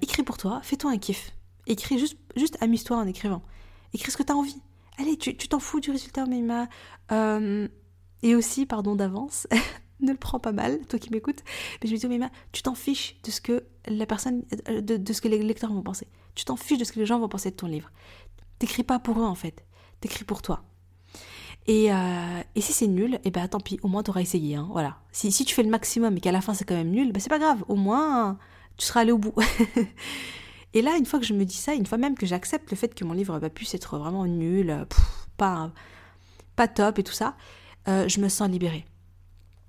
[0.00, 1.32] Écris pour toi, fais-toi un kiff.
[1.68, 3.42] Écris juste, juste amuse-toi en écrivant.
[3.94, 4.60] Écris ce que tu as envie.
[4.98, 6.68] Allez, tu t'en fous du résultat, Mima.
[7.10, 7.68] Euh,
[8.22, 9.46] et aussi, pardon d'avance,
[10.00, 11.42] ne le prends pas mal, toi qui m'écoutes,
[11.82, 15.12] mais je me dis, Mima, tu t'en fiches de ce que la personne, euh, de,
[15.12, 16.06] ce que les lecteurs vont penser.
[16.34, 17.90] Tu t'en fiches de ce que les gens vont penser de ton livre.
[18.58, 19.64] T'écris pas pour eux, en fait.
[20.00, 20.62] T'écris pour toi.
[21.66, 24.56] Et, euh, si c'est nul, et eh ben tant pis, au moins t'auras essayé.
[24.56, 24.98] Hein, voilà.
[25.12, 27.20] Si, si tu fais le maximum et qu'à la fin c'est quand même nul, ben
[27.20, 27.64] c'est pas grave.
[27.68, 28.38] Au moins,
[28.76, 29.34] tu seras allé au bout.
[30.74, 32.76] et là, une fois que je me dis ça, une fois même que j'accepte le
[32.76, 34.86] fait que mon livre va puisse être vraiment nul,
[35.36, 35.70] pas,
[36.56, 37.36] pas top et tout ça,
[37.88, 38.86] euh, je me sens libérée.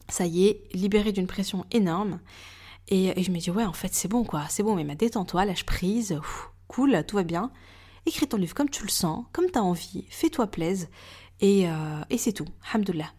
[0.10, 2.20] Ça y est, libérée d'une pression énorme.
[2.89, 4.44] Et, je me dis, ouais, en fait, c'est bon, quoi.
[4.50, 6.20] C'est bon, mais ma détends-toi, lâche prise,
[6.68, 7.52] cool, tout va bien.
[8.06, 10.89] Écris ton livre comme tu le sens, comme tu as envie, fais-toi plaise.
[11.39, 12.48] Et, euh, et c'est tout.
[12.70, 13.13] Alhamdoulilah.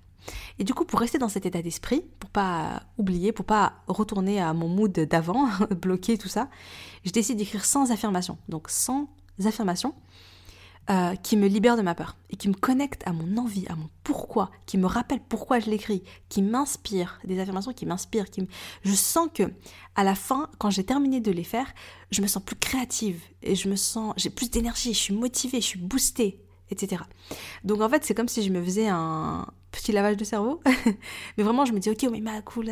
[0.59, 4.41] Et du coup, pour rester dans cet état d'esprit, pour pas oublier, pour pas retourner
[4.41, 5.49] à mon mood d'avant,
[5.83, 6.49] bloquer tout ça,
[7.05, 8.39] je décide d'écrire sans affirmation.
[8.49, 9.09] Donc sans
[9.45, 9.95] affirmation
[10.91, 13.75] euh, qui me libère de ma peur et qui me connecte à mon envie, à
[13.75, 18.47] mon pourquoi, qui me rappelle pourquoi je l'écris, qui m'inspire, des affirmations qui m'inspirent, qui
[18.83, 19.45] je sens que
[19.95, 21.73] à la fin, quand j'ai terminé de les faire,
[22.11, 25.63] je me sens plus créative et je me sens, j'ai plus d'énergie, je suis motivée,
[25.63, 27.03] je suis boostée, etc.
[27.65, 30.61] Donc en fait, c'est comme si je me faisais un petit lavage de cerveau.
[31.37, 32.71] mais vraiment, je me dis, ok, mais ma cool,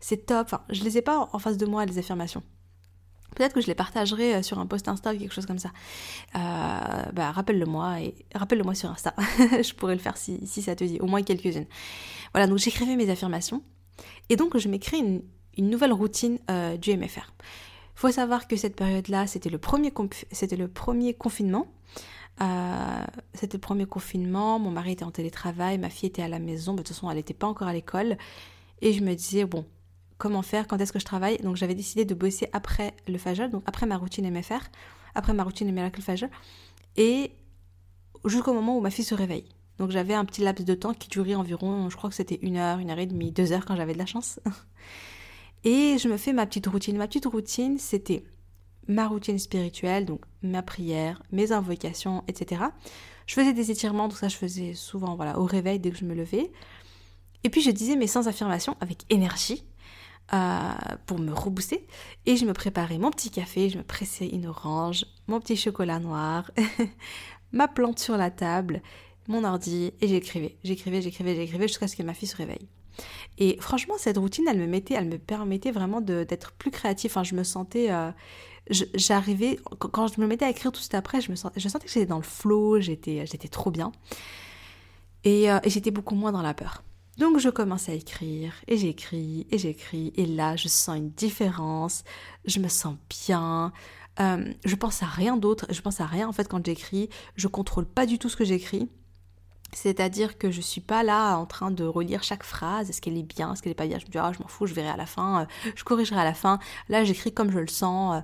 [0.00, 0.46] c'est top.
[0.46, 2.42] Enfin, je les ai pas en face de moi, les affirmations.
[3.34, 5.70] Peut-être que je les partagerai euh, sur un post Insta ou quelque chose comme ça.
[6.36, 9.14] Euh, bah, rappelle-le-moi et rappelle-le-moi sur Insta.
[9.38, 11.66] je pourrais le faire si, si, ça te dit, au moins quelques-unes.
[12.34, 13.62] Voilà, donc j'écrivais mes affirmations.
[14.28, 17.32] Et donc, je m'écris une, nouvelle routine euh, du MFR.
[17.94, 19.60] faut savoir que cette période-là, c'était le,
[20.30, 21.66] c'était le premier confinement.
[22.40, 26.38] Euh, c'était le premier confinement, mon mari était en télétravail, ma fille était à la
[26.38, 28.16] maison, de toute façon elle n'était pas encore à l'école.
[28.80, 29.64] Et je me disais, bon,
[30.18, 31.38] comment faire, quand est-ce que je travaille?
[31.38, 34.60] Donc j'avais décidé de bosser après le Fajol, donc après ma routine MFR,
[35.14, 36.30] après ma routine Miracle Fajol,
[36.96, 37.32] et
[38.24, 39.44] jusqu'au moment où ma fille se réveille.
[39.78, 42.56] Donc j'avais un petit laps de temps qui durait environ, je crois que c'était une
[42.56, 44.40] heure, une heure et demie, deux heures quand j'avais de la chance.
[45.64, 46.96] Et je me fais ma petite routine.
[46.96, 48.24] Ma petite routine, c'était
[48.88, 52.62] ma routine spirituelle, donc ma prière, mes invocations, etc.
[53.26, 56.04] Je faisais des étirements, tout ça je faisais souvent voilà, au réveil dès que je
[56.04, 56.50] me levais.
[57.44, 59.64] Et puis je disais mes sans affirmations avec énergie
[60.32, 60.72] euh,
[61.06, 61.86] pour me rebooster.
[62.26, 65.98] Et je me préparais mon petit café, je me pressais une orange, mon petit chocolat
[65.98, 66.50] noir,
[67.52, 68.82] ma plante sur la table,
[69.28, 72.68] mon ordi, et j'écrivais, j'écrivais, j'écrivais, j'écrivais jusqu'à ce que ma fille se réveille.
[73.38, 77.10] Et franchement, cette routine, elle me mettait, elle me permettait vraiment d'être plus créative.
[77.10, 78.10] Enfin, je me sentais, euh,
[78.70, 81.68] j'arrivais quand je me mettais à écrire tout de suite après, je me sentais, je
[81.68, 83.92] sentais que j'étais dans le flow, j'étais, trop bien.
[85.24, 86.82] Et, euh, et j'étais beaucoup moins dans la peur.
[87.18, 92.04] Donc je commence à écrire et j'écris et j'écris et là je sens une différence,
[92.46, 93.72] je me sens bien,
[94.20, 97.48] euh, je pense à rien d'autre, je pense à rien en fait quand j'écris, je
[97.48, 98.88] contrôle pas du tout ce que j'écris.
[99.74, 103.22] C'est-à-dire que je suis pas là en train de relire chaque phrase, est-ce qu'elle est
[103.22, 103.98] bien, est-ce qu'elle est pas bien?
[103.98, 105.44] Je me dis, ah, je m'en fous, je verrai à la fin, euh,
[105.74, 106.58] je corrigerai à la fin.
[106.90, 108.22] Là, j'écris comme je le sens.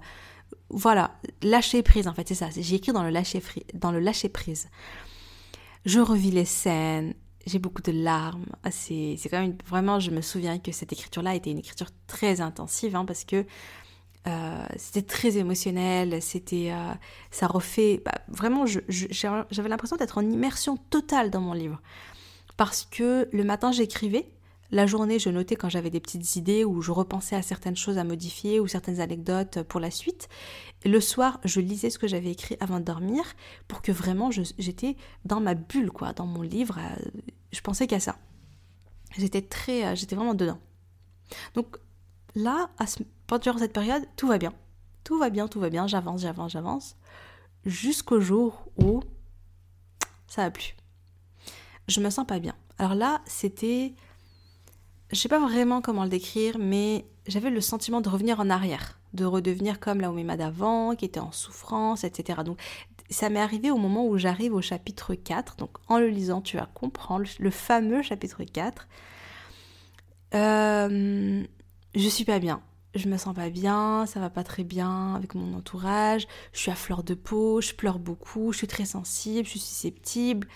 [0.71, 2.49] Voilà, lâcher prise en fait, c'est ça.
[2.55, 3.43] J'ai écrit dans le lâcher,
[3.75, 4.69] dans le lâcher prise.
[5.87, 7.15] Je revis les scènes,
[7.47, 8.47] j'ai beaucoup de larmes.
[8.63, 12.41] Ah, c'est quand même vraiment, je me souviens que cette écriture-là était une écriture très
[12.41, 13.47] intensive hein, parce que
[14.27, 16.93] euh, c'était très émotionnel, c'était, euh,
[17.31, 21.81] ça refait, bah, vraiment, j'avais l'impression d'être en immersion totale dans mon livre.
[22.57, 24.29] Parce que le matin, j'écrivais,
[24.71, 27.97] la journée, je notais quand j'avais des petites idées ou je repensais à certaines choses
[27.97, 30.29] à modifier ou certaines anecdotes pour la suite.
[30.85, 33.25] Le soir, je lisais ce que j'avais écrit avant de dormir
[33.67, 36.79] pour que vraiment j'étais dans ma bulle, quoi, dans mon livre.
[36.79, 38.17] Euh, je pensais qu'à ça.
[39.17, 40.59] J'étais très, j'étais vraiment dedans.
[41.55, 41.79] Donc
[42.35, 44.53] là, à ce, pendant cette période, tout va bien.
[45.05, 46.97] Tout va bien, tout va bien, j'avance, j'avance, j'avance.
[47.65, 49.01] Jusqu'au jour où
[50.27, 50.75] ça a plu.
[51.89, 52.55] Je me sens pas bien.
[52.79, 53.95] Alors là, c'était.
[55.11, 58.99] Je sais pas vraiment comment le décrire, mais j'avais le sentiment de revenir en arrière,
[59.15, 62.41] de redevenir comme la Oumima d'avant, qui était en souffrance, etc.
[62.45, 62.61] Donc
[63.09, 65.57] ça m'est arrivé au moment où j'arrive au chapitre 4.
[65.57, 68.87] Donc en le lisant, tu vas comprendre le fameux chapitre 4.
[70.35, 71.43] Euh,
[71.95, 72.61] je suis pas bien
[72.95, 76.71] je me sens pas bien, ça va pas très bien avec mon entourage, je suis
[76.71, 80.49] à fleur de peau, je pleure beaucoup, je suis très sensible, je suis susceptible.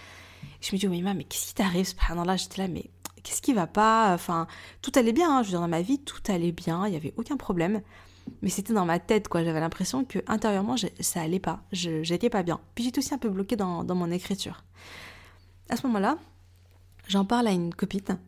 [0.60, 2.90] Je me dis, oh, mais qu'est-ce qui t'arrive là J'étais là, mais
[3.22, 4.12] qu'est-ce qui va pas?
[4.14, 4.46] Enfin,
[4.80, 5.42] tout allait bien, hein.
[5.42, 7.82] je veux dire, dans ma vie, tout allait bien, il n'y avait aucun problème.
[8.40, 9.44] Mais c'était dans ma tête, quoi.
[9.44, 12.60] J'avais l'impression que intérieurement, ça allait pas, j'étais pas bien.
[12.74, 14.64] Puis j'étais aussi un peu bloquée dans, mon écriture.
[15.68, 16.18] À ce moment-là,
[17.08, 18.18] j'en parle à une copine.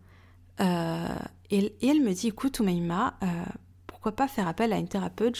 [0.61, 1.19] Euh,
[1.51, 3.27] et, elle me dit, écoute, Oumaima, euh,
[3.87, 5.37] pourquoi pas faire appel à une thérapeute?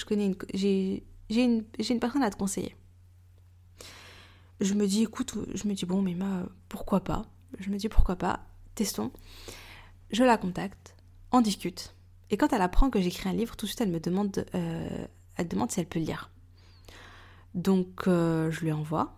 [0.53, 1.65] J'ai, une,
[2.01, 2.77] personne à te conseiller.
[4.61, 7.27] Je me dis, écoute, je me dis, bon, mais ma, pourquoi pas?
[7.59, 8.41] Je me dis, pourquoi pas?
[8.75, 9.11] Testons.
[10.11, 10.95] Je la contacte,
[11.33, 11.95] on discute.
[12.31, 15.07] Et quand elle apprend que j'écris un livre, tout de suite, elle me demande, euh,
[15.37, 16.31] elle demande si elle peut lire.
[17.55, 19.15] Donc, euh, je lui envoie.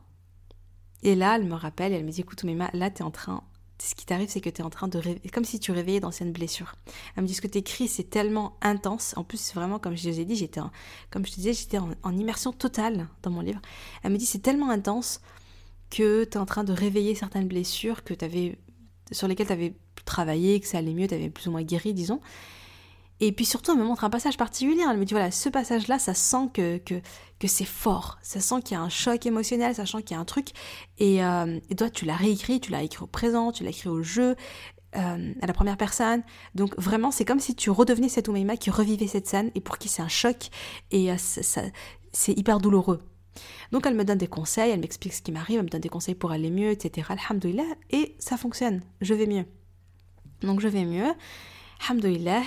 [1.03, 3.42] Et là, elle me rappelle, elle me dit, écoute, mais là, tu es en train
[3.83, 6.01] ce qui t'arrive, c'est que tu es en train de rêver, comme si tu réveillais
[6.01, 6.75] d'anciennes blessures.
[7.14, 9.14] Elle me dit ce que tu écris, c'est tellement intense.
[9.16, 10.61] En plus, vraiment, comme je vous ai dit, j'étais,
[11.11, 13.61] comme je te disais, j'étais en, immersion totale dans mon livre.
[14.03, 15.21] Elle me dit c'est tellement intense
[15.90, 18.59] que tu es en train de réveiller certaines blessures que avais,
[19.12, 21.95] sur lesquelles tu avais travaillé, que ça allait mieux, tu avais plus ou moins guéri,
[21.95, 22.21] disons.
[23.21, 24.83] Et puis surtout, elle me montre un passage particulier.
[24.88, 27.01] Elle me dit voilà, ce passage-là, ça sent que, que,
[27.38, 28.19] que c'est fort.
[28.23, 30.49] Ça sent qu'il y a un choc émotionnel, ça sent qu'il y a un truc.
[30.99, 33.88] Et, euh, et toi, tu l'as réécrit, tu l'as écrit au présent, tu l'as écrit
[33.88, 34.37] au jeu,
[34.97, 36.23] euh, à la première personne.
[36.55, 39.79] Donc vraiment, c'est comme si tu redevenais cette Oumaima qui revivait cette scène et pour
[39.79, 40.51] qui c'est un choc.
[40.90, 41.62] Et euh, ça,
[42.12, 43.01] c'est hyper douloureux.
[43.72, 45.88] Donc elle me donne des conseils, elle m'explique ce qui m'arrive, elle me donne des
[45.88, 47.09] conseils pour aller mieux, etc.
[47.11, 47.64] Alhamdoulilah.
[47.90, 48.83] Et ça fonctionne.
[49.01, 49.44] Je vais mieux.
[50.42, 51.12] Donc je vais mieux.
[51.88, 52.42] Alhamdoulilah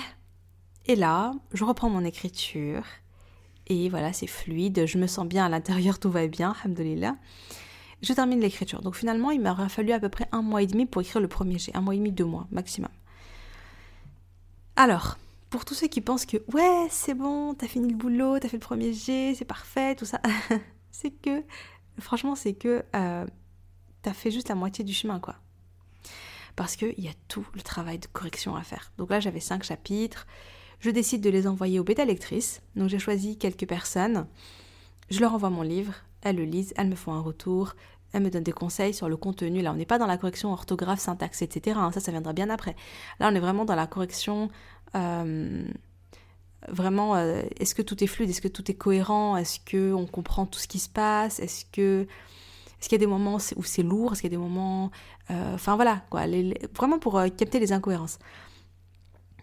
[0.86, 2.82] et là, je reprends mon écriture.
[3.66, 4.86] Et voilà, c'est fluide.
[4.86, 7.16] Je me sens bien à l'intérieur, tout va bien, alhamdoulilah.
[8.02, 8.82] Je termine l'écriture.
[8.82, 11.28] Donc finalement, il m'aura fallu à peu près un mois et demi pour écrire le
[11.28, 11.70] premier jet.
[11.76, 12.90] Un mois et demi, deux mois maximum.
[14.76, 15.18] Alors,
[15.50, 18.56] pour tous ceux qui pensent que ouais, c'est bon, t'as fini le boulot, t'as fait
[18.56, 20.20] le premier jet, c'est parfait, tout ça,
[20.90, 21.42] c'est que,
[21.98, 23.26] franchement, c'est que euh,
[24.02, 25.36] t'as fait juste la moitié du chemin, quoi.
[26.56, 28.92] Parce qu'il y a tout le travail de correction à faire.
[28.98, 30.26] Donc là, j'avais cinq chapitres
[30.80, 32.62] je décide de les envoyer aux bêta lectrices.
[32.74, 34.26] Donc j'ai choisi quelques personnes.
[35.10, 37.74] Je leur envoie mon livre, elles le lisent, elles me font un retour,
[38.12, 39.60] elles me donnent des conseils sur le contenu.
[39.60, 41.76] Là, on n'est pas dans la correction orthographe, syntaxe, etc.
[41.78, 41.92] Hein.
[41.92, 42.76] Ça, ça viendra bien après.
[43.18, 44.48] Là, on est vraiment dans la correction.
[44.94, 45.64] Euh,
[46.68, 50.06] vraiment, euh, est-ce que tout est fluide Est-ce que tout est cohérent Est-ce que on
[50.06, 52.06] comprend tout ce qui se passe Est-ce que
[52.80, 54.90] est-ce qu'il y a des moments où c'est lourd Est-ce qu'il y a des moments...
[55.30, 56.22] Euh, enfin voilà, quoi.
[56.74, 58.18] vraiment pour capter les incohérences.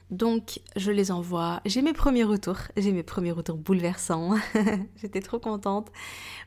[0.10, 1.62] Donc je les envoie.
[1.66, 2.60] J'ai mes premiers retours.
[2.78, 4.36] J'ai mes premiers retours bouleversants.
[4.96, 5.92] J'étais trop contente.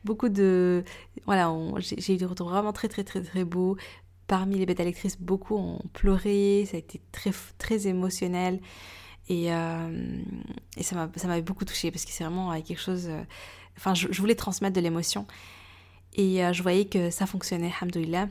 [0.05, 0.83] Beaucoup de...
[1.27, 3.77] Voilà, j'ai eu des retours vraiment très très très très beaux.
[4.27, 6.67] Parmi les bêta lectrices, beaucoup ont pleuré.
[6.71, 8.61] Ça a été très très émotionnel.
[9.31, 10.23] Et, euh,
[10.77, 13.07] et ça m'avait beaucoup touchée parce que c'est vraiment quelque chose...
[13.09, 13.23] Euh,
[13.79, 15.25] enfin, je, voulais transmettre de l'émotion.
[16.15, 18.27] Et euh, je voyais que ça fonctionnait, alhamdoulilah.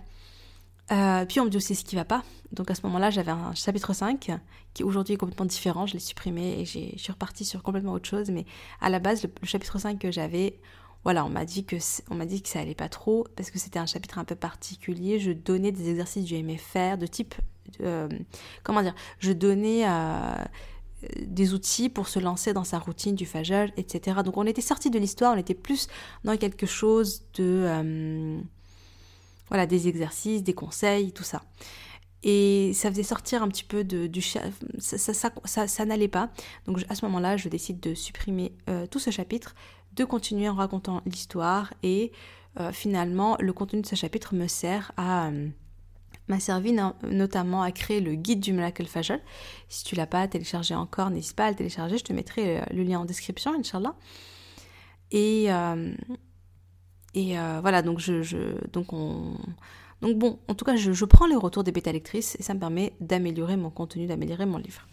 [0.92, 2.22] Euh, puis on me dit aussi ce qui va pas.
[2.52, 4.32] Donc à ce moment-là, j'avais un chapitre 5
[4.74, 5.86] qui aujourd'hui est complètement différent.
[5.86, 8.30] Je l'ai supprimé et je suis repartie sur complètement autre chose.
[8.30, 8.46] Mais
[8.82, 10.60] à la base, le, chapitre 5 que j'avais,
[11.06, 11.78] voilà, on m'a dit que
[12.26, 15.18] dit que ça allait pas trop parce que c'était un chapitre un peu particulier.
[15.18, 17.36] Je donnais des exercices que j'aimais faire de type,
[17.80, 18.10] euh,
[18.64, 20.44] comment dire, je donnais euh,
[21.26, 24.18] des outils pour se lancer dans sa routine du fajr, etc.
[24.24, 25.88] Donc on était sorti de l'histoire, on était plus
[26.24, 28.42] dans quelque chose de
[29.50, 31.42] voilà, des exercices, des conseils, tout ça.
[32.24, 34.22] Et ça faisait sortir un petit peu de, du...
[34.22, 34.42] Ça,
[34.80, 36.30] ça, ça, n'allait pas.
[36.66, 39.56] Donc à ce moment-là, je décide de supprimer euh, tout ce chapitre,
[39.94, 42.12] de continuer en racontant l'histoire et
[42.60, 45.32] euh, finalement, le contenu de ce chapitre me sert à...
[46.30, 49.20] Euh, m'a servi notamment à créer le guide du Malak al-Fajr.
[49.68, 52.84] Si tu l'as pas téléchargé encore, n'hésite pas à le télécharger, je te mettrai le
[52.84, 53.96] lien en description, Inch'Allah.
[55.12, 55.50] Et,
[57.16, 59.36] et euh, voilà, donc je, donc on,
[60.02, 62.60] donc bon, en tout cas, je, prends les retours des bêta lectrices et ça me
[62.60, 64.88] permet d'améliorer mon contenu, d'améliorer mon livre.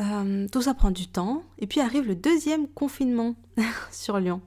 [0.00, 3.34] Euh, tout ça prend du temps et puis arrive le deuxième confinement
[3.90, 4.40] sur Lyon.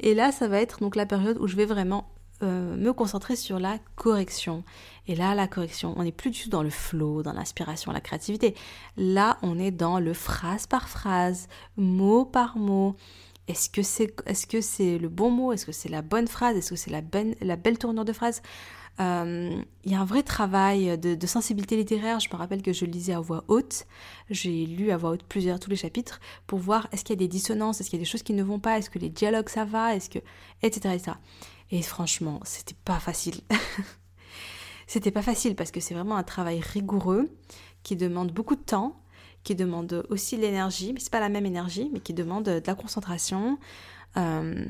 [0.00, 2.12] Et là, ça va être donc la période où je vais vraiment
[2.42, 4.64] euh, me concentrer sur la correction.
[5.06, 8.00] Et là, la correction, on n'est plus du tout dans le flow, dans l'inspiration, la
[8.00, 8.54] créativité.
[8.96, 12.96] Là, on est dans le phrase par phrase, mot par mot.
[13.48, 15.52] Est-ce que c'est est -ce le bon mot?
[15.52, 16.56] Est-ce que c'est la bonne phrase?
[16.56, 17.02] Est-ce que c'est la,
[17.40, 18.42] la belle tournure de phrase?
[19.00, 22.20] Euh, il y a un vrai travail de, sensibilité littéraire.
[22.20, 23.86] Je me rappelle que je lisais à voix haute.
[24.30, 27.22] J'ai lu à voix haute plusieurs, tous les chapitres pour voir est-ce qu'il y a
[27.24, 29.08] des dissonances, est-ce qu'il y a des choses qui ne vont pas, est-ce que les
[29.08, 30.18] dialogues ça va, est-ce que.
[30.62, 30.94] etc.
[30.94, 31.12] etc.
[31.70, 33.40] Et franchement, c'était pas facile.
[34.86, 37.28] c'était pas facile parce que c'est vraiment un travail rigoureux
[37.82, 39.00] qui demande beaucoup de temps
[39.44, 42.62] qui demande aussi de l'énergie, mais c'est pas la même énergie, mais qui demande de
[42.66, 43.58] la concentration.
[44.16, 44.66] Euh,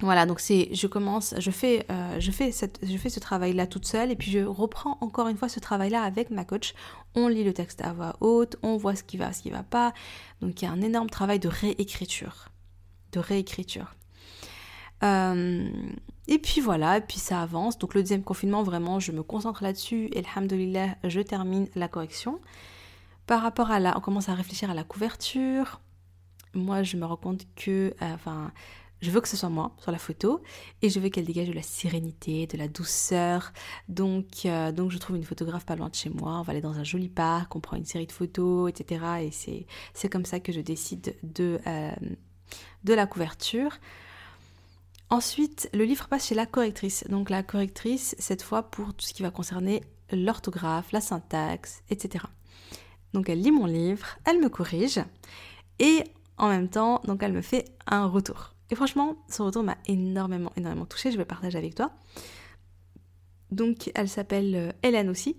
[0.00, 3.84] voilà, donc c'est, je commence, je fais, euh, je fais je fais ce travail-là toute
[3.84, 6.74] seule, et puis je reprends encore une fois ce travail-là avec ma coach.
[7.14, 9.62] On lit le texte à voix haute, on voit ce qui va, ce qui va
[9.64, 9.92] pas.
[10.40, 12.48] Donc il y a un énorme travail de réécriture,
[13.12, 13.94] de réécriture.
[15.02, 15.68] Euh,
[16.28, 17.78] et puis voilà, et puis ça avance.
[17.78, 20.10] Donc le deuxième confinement, vraiment, je me concentre là-dessus.
[20.12, 22.38] Et alhamdoulilah, je termine la correction.
[23.26, 25.80] Par rapport à la, on commence à réfléchir à la couverture.
[26.54, 28.52] Moi, je me rends compte que, euh, enfin,
[29.00, 30.42] je veux que ce soit moi sur la photo
[30.82, 33.52] et je veux qu'elle dégage de la sérénité, de la douceur.
[33.88, 36.40] Donc, euh, donc je trouve une photographe pas loin de chez moi.
[36.40, 39.04] On va aller dans un joli parc, on prend une série de photos, etc.
[39.22, 41.92] Et c'est, comme ça que je décide de, euh,
[42.84, 43.78] de la couverture.
[45.10, 47.04] Ensuite, le livre passe chez la correctrice.
[47.08, 49.82] Donc la correctrice, cette fois pour tout ce qui va concerner
[50.12, 52.24] l'orthographe, la syntaxe, etc.
[53.14, 55.00] Donc elle lit mon livre, elle me corrige
[55.78, 56.04] et
[56.36, 58.54] en même temps, donc elle me fait un retour.
[58.70, 61.10] Et franchement, son retour m'a énormément, énormément touchée.
[61.10, 61.90] Je vais partager avec toi.
[63.50, 65.36] Donc elle s'appelle euh, Hélène aussi.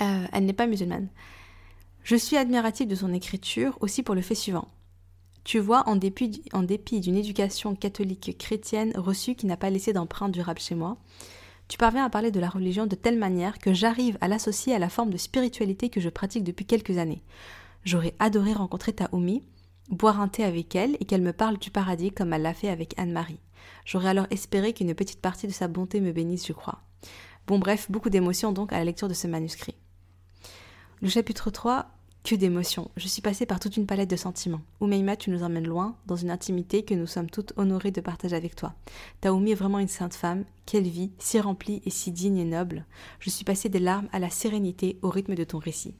[0.00, 1.08] Euh, elle n'est pas musulmane.
[2.04, 4.68] Je suis admirative de son écriture aussi pour le fait suivant.
[5.46, 6.42] Tu vois, en dépit,
[6.98, 10.96] d'une éducation catholique chrétienne reçue qui n'a pas laissé d'empreinte durable chez moi,
[11.68, 14.80] tu parviens à parler de la religion de telle manière que j'arrive à l'associer à
[14.80, 17.22] la forme de spiritualité que je pratique depuis quelques années.
[17.84, 19.44] J'aurais adoré rencontrer Taoumi,
[19.88, 22.68] boire un thé avec elle et qu'elle me parle du paradis comme elle l'a fait
[22.68, 23.38] avec Anne-Marie.
[23.84, 26.80] J'aurais alors espéré qu'une petite partie de sa bonté me bénisse, je crois.
[27.46, 29.76] Bon bref, beaucoup d'émotions donc à la lecture de ce manuscrit.
[31.02, 31.86] Le chapitre 3
[32.26, 32.90] que d'émotions.
[32.96, 34.60] Je suis passée par toute une palette de sentiments.
[34.80, 38.34] Oumeima, tu nous emmènes loin, dans une intimité que nous sommes toutes honorées de partager
[38.34, 38.74] avec toi.
[39.20, 40.44] Taoumi est vraiment une sainte femme.
[40.66, 42.84] Quelle vie, si remplie et si digne et noble.
[43.20, 45.94] Je suis passée des larmes à la sérénité au rythme de ton récit.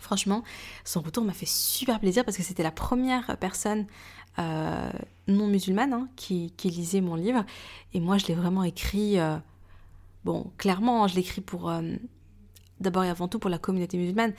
[0.00, 0.42] Franchement,
[0.84, 3.86] son retour m'a fait super plaisir parce que c'était la première personne
[4.40, 4.90] euh,
[5.28, 7.44] non musulmane hein, qui, lisait mon livre.
[7.94, 9.20] Et moi, je l'ai vraiment écrit.
[9.20, 9.36] Euh,
[10.24, 11.70] bon, clairement, je l'écris pour.
[11.70, 11.82] Euh,
[12.80, 14.32] d'abord et avant tout pour la communauté musulmane.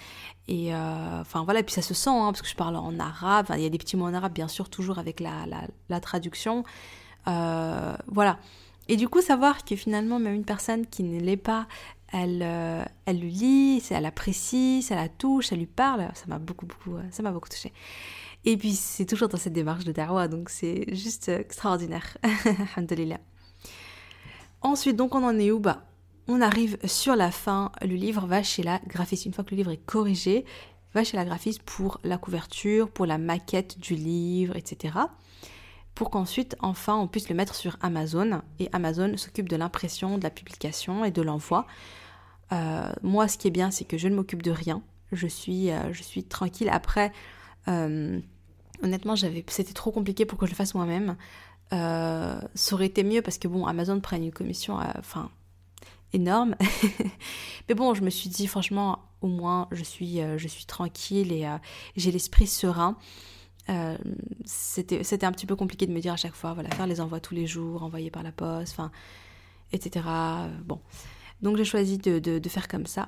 [0.47, 3.47] Et euh, voilà, et puis ça se sent, hein, parce que je parle en arabe,
[3.55, 5.45] il y a des petits mots en arabe bien sûr, toujours avec la,
[5.89, 6.63] la, traduction.
[7.27, 8.39] Euh, voilà.
[8.87, 11.67] Et du coup, savoir que finalement, même une personne qui ne l'est pas,
[12.11, 16.39] elle, euh, elle le lit, elle apprécie, ça la touche, ça lui parle, ça m'a
[16.39, 17.71] beaucoup, beaucoup, ça m'a beaucoup touché.
[18.43, 22.17] Et puis, c'est toujours dans cette démarche de darwa, donc c'est juste extraordinaire.
[22.75, 23.19] Alhamdulillah.
[24.61, 25.59] Ensuite, donc on en est où?
[25.59, 25.83] Bah,
[26.28, 29.26] on arrive sur la fin, le livre va chez la graphiste.
[29.26, 30.45] Une fois que le livre est corrigé,
[30.93, 34.97] va chez la graphiste pour la couverture, pour la maquette du livre, etc.
[35.95, 38.41] Pour qu'ensuite, enfin, on puisse le mettre sur Amazon.
[38.59, 41.65] Et Amazon s'occupe de l'impression, de la publication et de l'envoi.
[42.51, 44.82] Euh, moi, ce qui est bien, c'est que je ne m'occupe de rien.
[45.11, 46.69] Je suis, euh, je suis tranquille.
[46.69, 47.11] Après,
[47.67, 48.19] euh,
[48.84, 51.15] honnêtement, j'avais, c'était trop compliqué pour que je le fasse moi-même.
[51.72, 55.30] ça aurait été mieux parce que bon, Amazon prenne une commission, enfin,
[56.14, 56.55] énorme.
[57.70, 61.47] Mais bon, je me suis dit, franchement, au moins, je suis, je suis tranquille et
[61.95, 62.97] j'ai l'esprit serein.
[64.45, 67.20] c'était un petit peu compliqué de me dire à chaque fois, voilà, faire les envois
[67.20, 68.91] tous les jours, envoyer par la poste, enfin,
[69.72, 70.05] etc.
[70.66, 70.82] Bon.
[71.41, 73.07] Donc j'ai choisi de, faire comme ça.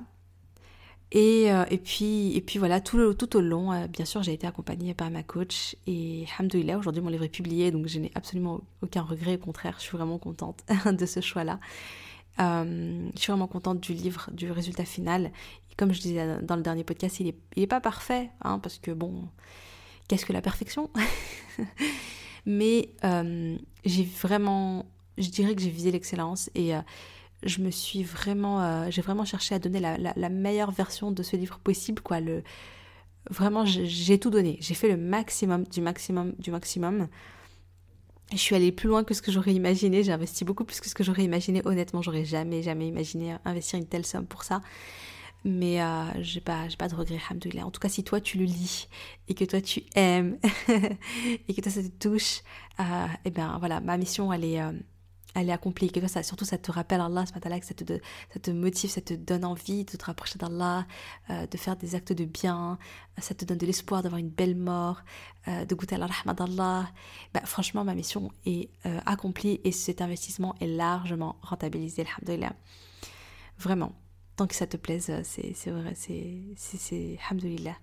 [1.12, 4.32] Et, euh, et, puis, et puis voilà, tout, tout au long, euh, bien sûr, j'ai
[4.32, 5.76] été accompagnée par ma coach.
[5.86, 9.34] Et hamdoulilah, aujourd'hui mon livre est publié, donc je n'ai absolument aucun regret.
[9.34, 11.60] Au contraire, je suis vraiment contente de ce choix-là.
[12.40, 15.30] Euh, je suis vraiment contente du livre, du résultat final.
[15.76, 19.28] Comme je disais dans le dernier podcast, il n'est pas parfait, hein, parce que bon,
[20.08, 20.90] qu'est-ce que la perfection
[22.46, 22.90] Mais
[23.84, 24.86] j'ai vraiment,
[25.18, 26.74] je dirais que j'ai visé l'excellence et
[27.44, 31.36] je me suis vraiment, euh, j'ai vraiment cherché à donner la, meilleure version de ce
[31.36, 32.02] livre possible,
[33.30, 34.58] vraiment, j'ai tout donné.
[34.60, 37.08] J'ai fait le maximum du maximum du maximum.
[38.34, 40.02] Je suis allée plus loin que ce que j'aurais imaginé.
[40.02, 41.62] J'ai investi beaucoup plus que ce que j'aurais imaginé.
[41.64, 44.60] Honnêtement, j'aurais jamais, jamais imaginé investir une telle somme pour ça.
[45.44, 47.20] Mais euh, j'ai pas, pas de regrets,
[47.62, 48.88] En tout cas, si toi tu le lis
[49.28, 52.40] et que toi tu aimes et que toi ça te touche,
[52.80, 54.72] euh, et eh bien voilà, ma mission elle est, euh,
[55.34, 55.90] elle est accomplie,
[56.22, 57.92] surtout ça te rappelle Allah, que ça te,
[58.32, 60.86] ça te motive, ça te donne envie de te rapprocher d'Allah,
[61.30, 62.78] euh, de faire des actes de bien,
[63.18, 65.02] ça te donne de l'espoir d'avoir une belle mort,
[65.48, 66.34] euh, de goûter à la rahma.
[67.34, 72.54] Bah, franchement, ma mission est euh, accomplie et cet investissement est largement rentabilisé, alhamdoulilah.
[73.58, 73.92] Vraiment,
[74.36, 77.76] tant que ça te plaise, c'est vrai, c'est alhamdoulilah.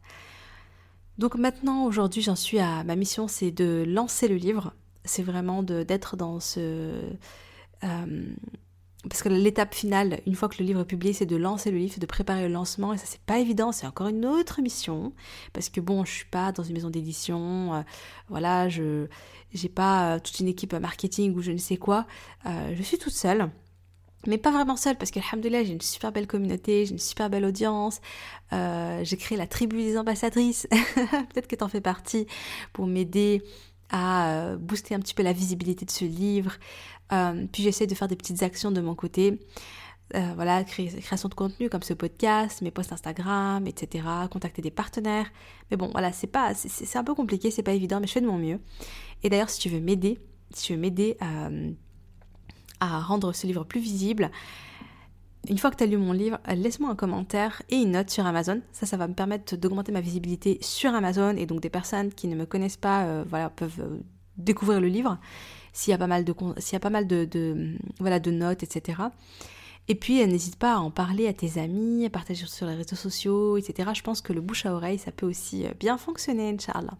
[1.17, 4.73] Donc maintenant, aujourd'hui, j'en suis à ma mission, c'est de lancer le livre
[5.05, 7.01] c'est vraiment d'être dans ce...
[7.83, 8.25] Euh,
[9.09, 11.79] parce que l'étape finale, une fois que le livre est publié, c'est de lancer le
[11.79, 15.11] livre, de préparer le lancement, et ça c'est pas évident, c'est encore une autre mission,
[15.53, 17.81] parce que bon, je suis pas dans une maison d'édition, euh,
[18.29, 19.07] voilà, je
[19.53, 22.05] j'ai pas euh, toute une équipe marketing ou je ne sais quoi,
[22.45, 23.49] je suis toute seule,
[24.27, 27.45] mais pas vraiment seule, parce qu'alhamdoulilah, j'ai une super belle communauté, j'ai une super belle
[27.45, 28.01] audience,
[28.51, 30.67] j'ai créé la tribu des ambassadrices,
[31.33, 32.27] peut-être que tu en fais partie,
[32.71, 33.41] pour m'aider
[33.91, 36.53] à euh, booster un petit peu la visibilité de ce livre.
[37.11, 39.39] Euh, puis j'essaie de faire des petites actions de mon côté.
[40.15, 44.03] Euh, voilà, création de contenu comme ce podcast, mes posts Instagram, etc.
[44.31, 45.29] Contacter des partenaires.
[45.69, 48.21] Mais bon, voilà, c'est pas, c'est un peu compliqué, c'est pas évident, mais je fais
[48.21, 48.59] de mon mieux.
[49.23, 50.19] Et d'ailleurs, si tu veux m'aider,
[50.53, 51.17] si tu veux m'aider
[52.79, 54.31] à rendre ce livre plus visible,
[55.49, 58.25] une fois que tu as lu mon livre, laisse-moi un commentaire et une note sur
[58.25, 58.61] Amazon.
[58.71, 62.27] Ça, ça va me permettre d'augmenter ma visibilité sur Amazon et donc des personnes qui
[62.27, 63.97] ne me connaissent pas euh, voilà, peuvent euh,
[64.37, 65.17] découvrir le livre
[65.73, 68.61] s'il y a pas mal de, s'il y a pas mal de, voilà, de notes,
[68.61, 69.01] etc.
[69.87, 72.75] Et puis, euh, n'hésite pas à en parler à tes amis, à partager sur les
[72.75, 73.89] réseaux sociaux, etc.
[73.95, 76.97] Je pense que le bouche à oreille, ça peut aussi bien fonctionner, Inch'Allah.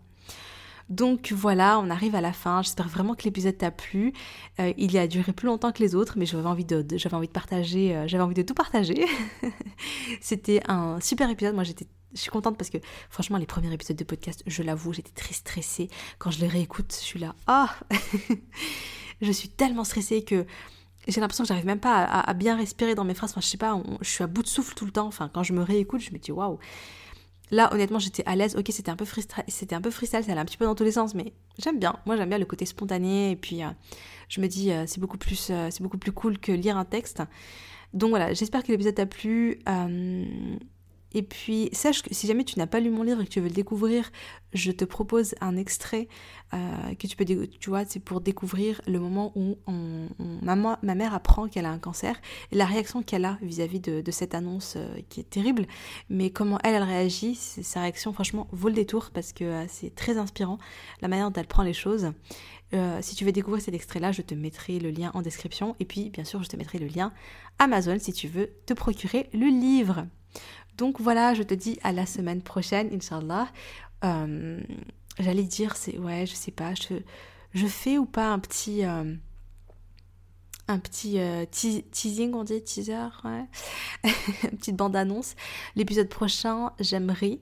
[0.91, 2.61] Donc voilà, on arrive à la fin.
[2.61, 4.11] J'espère vraiment que l'épisode t'a plu.
[4.59, 7.27] Euh, il a duré plus longtemps que les autres, mais j'avais envie de, j'avais envie
[7.27, 9.05] de partager, euh, j'avais envie de tout partager.
[10.21, 11.55] C'était un super épisode.
[11.55, 12.77] Moi, j'étais je suis contente parce que
[13.09, 15.89] franchement les premiers épisodes de podcast, je l'avoue, j'étais très stressée.
[16.19, 17.73] Quand je les réécoute, je suis là, ah,
[19.21, 20.45] je suis tellement stressée que
[21.07, 23.31] j'ai l'impression que j'arrive même pas à, bien respirer dans mes phrases.
[23.31, 25.07] Enfin, je sais pas, je suis à bout de souffle tout le temps.
[25.07, 26.59] Enfin, quand je me réécoute, je me dis waouh.
[27.51, 28.55] Là, honnêtement, j'étais à l'aise.
[28.55, 30.75] Ok, c'était un peu freestyle, c'était un peu freestyle, ça allait un petit peu dans
[30.75, 31.97] tous les sens, mais j'aime bien.
[32.05, 33.31] Moi, j'aime bien le côté spontané.
[33.31, 33.67] Et puis, euh,
[34.29, 36.85] je me dis, euh, c'est beaucoup plus, euh, c'est beaucoup plus cool que lire un
[36.85, 37.21] texte.
[37.93, 39.59] Donc voilà, j'espère que l'épisode t'a plu.
[41.13, 43.41] Et puis, sache que si jamais tu n'as pas lu mon livre et que tu
[43.41, 44.11] veux le découvrir,
[44.53, 46.07] je te propose un extrait
[46.53, 49.57] euh, que tu peux, tu vois, c'est pour découvrir le moment où
[50.41, 50.55] ma,
[50.95, 52.15] mère apprend qu'elle a un cancer
[52.51, 55.65] et la réaction qu'elle a vis-à-vis de, cette annonce euh, qui est terrible.
[56.09, 59.93] Mais comment elle, elle réagit, sa réaction, franchement, vaut le détour parce que euh, c'est
[59.95, 60.57] très inspirant
[61.01, 62.11] la manière dont elle prend les choses.
[63.01, 65.75] si tu veux découvrir cet extrait-là, je te mettrai le lien en description.
[65.79, 67.11] Et puis, bien sûr, je te mettrai le lien
[67.59, 70.05] Amazon si tu veux te procurer le livre.
[70.81, 73.47] Donc voilà, je te dis à la semaine prochaine, Inch'Allah.
[74.03, 74.59] Euh,
[75.19, 76.73] j'allais dire, c'est ouais, je sais pas,
[77.53, 78.83] je, fais ou pas un petit.
[78.83, 79.13] Euh,
[80.67, 83.09] un petit euh, teasing, on dit teaser,
[84.41, 85.35] petite bande-annonce.
[85.75, 87.37] L'épisode prochain, j'aimerais,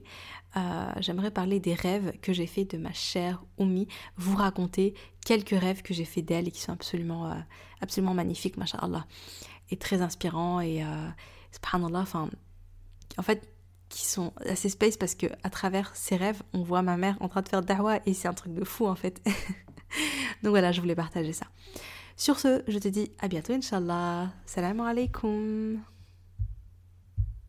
[1.32, 3.88] parler des rêves que j'ai fait de ma chère Oumi,
[4.18, 4.92] vous raconter
[5.24, 7.42] quelques rêves que j'ai fait d'elle et qui sont absolument,
[7.80, 9.06] absolument magnifiques, mashallah,
[9.70, 10.84] et très inspirants et
[11.52, 12.28] subhanallah, enfin
[13.18, 13.48] en fait,
[13.88, 17.28] qui sont assez space parce que à travers ces rêves, on voit ma mère en
[17.28, 19.20] train de faire da'wah et c'est un truc de fou en fait.
[20.42, 21.46] Donc voilà, je voulais partager ça.
[22.16, 24.30] Sur ce, je te dis à bientôt, Inch'Allah.
[24.46, 25.80] Salam alaikum.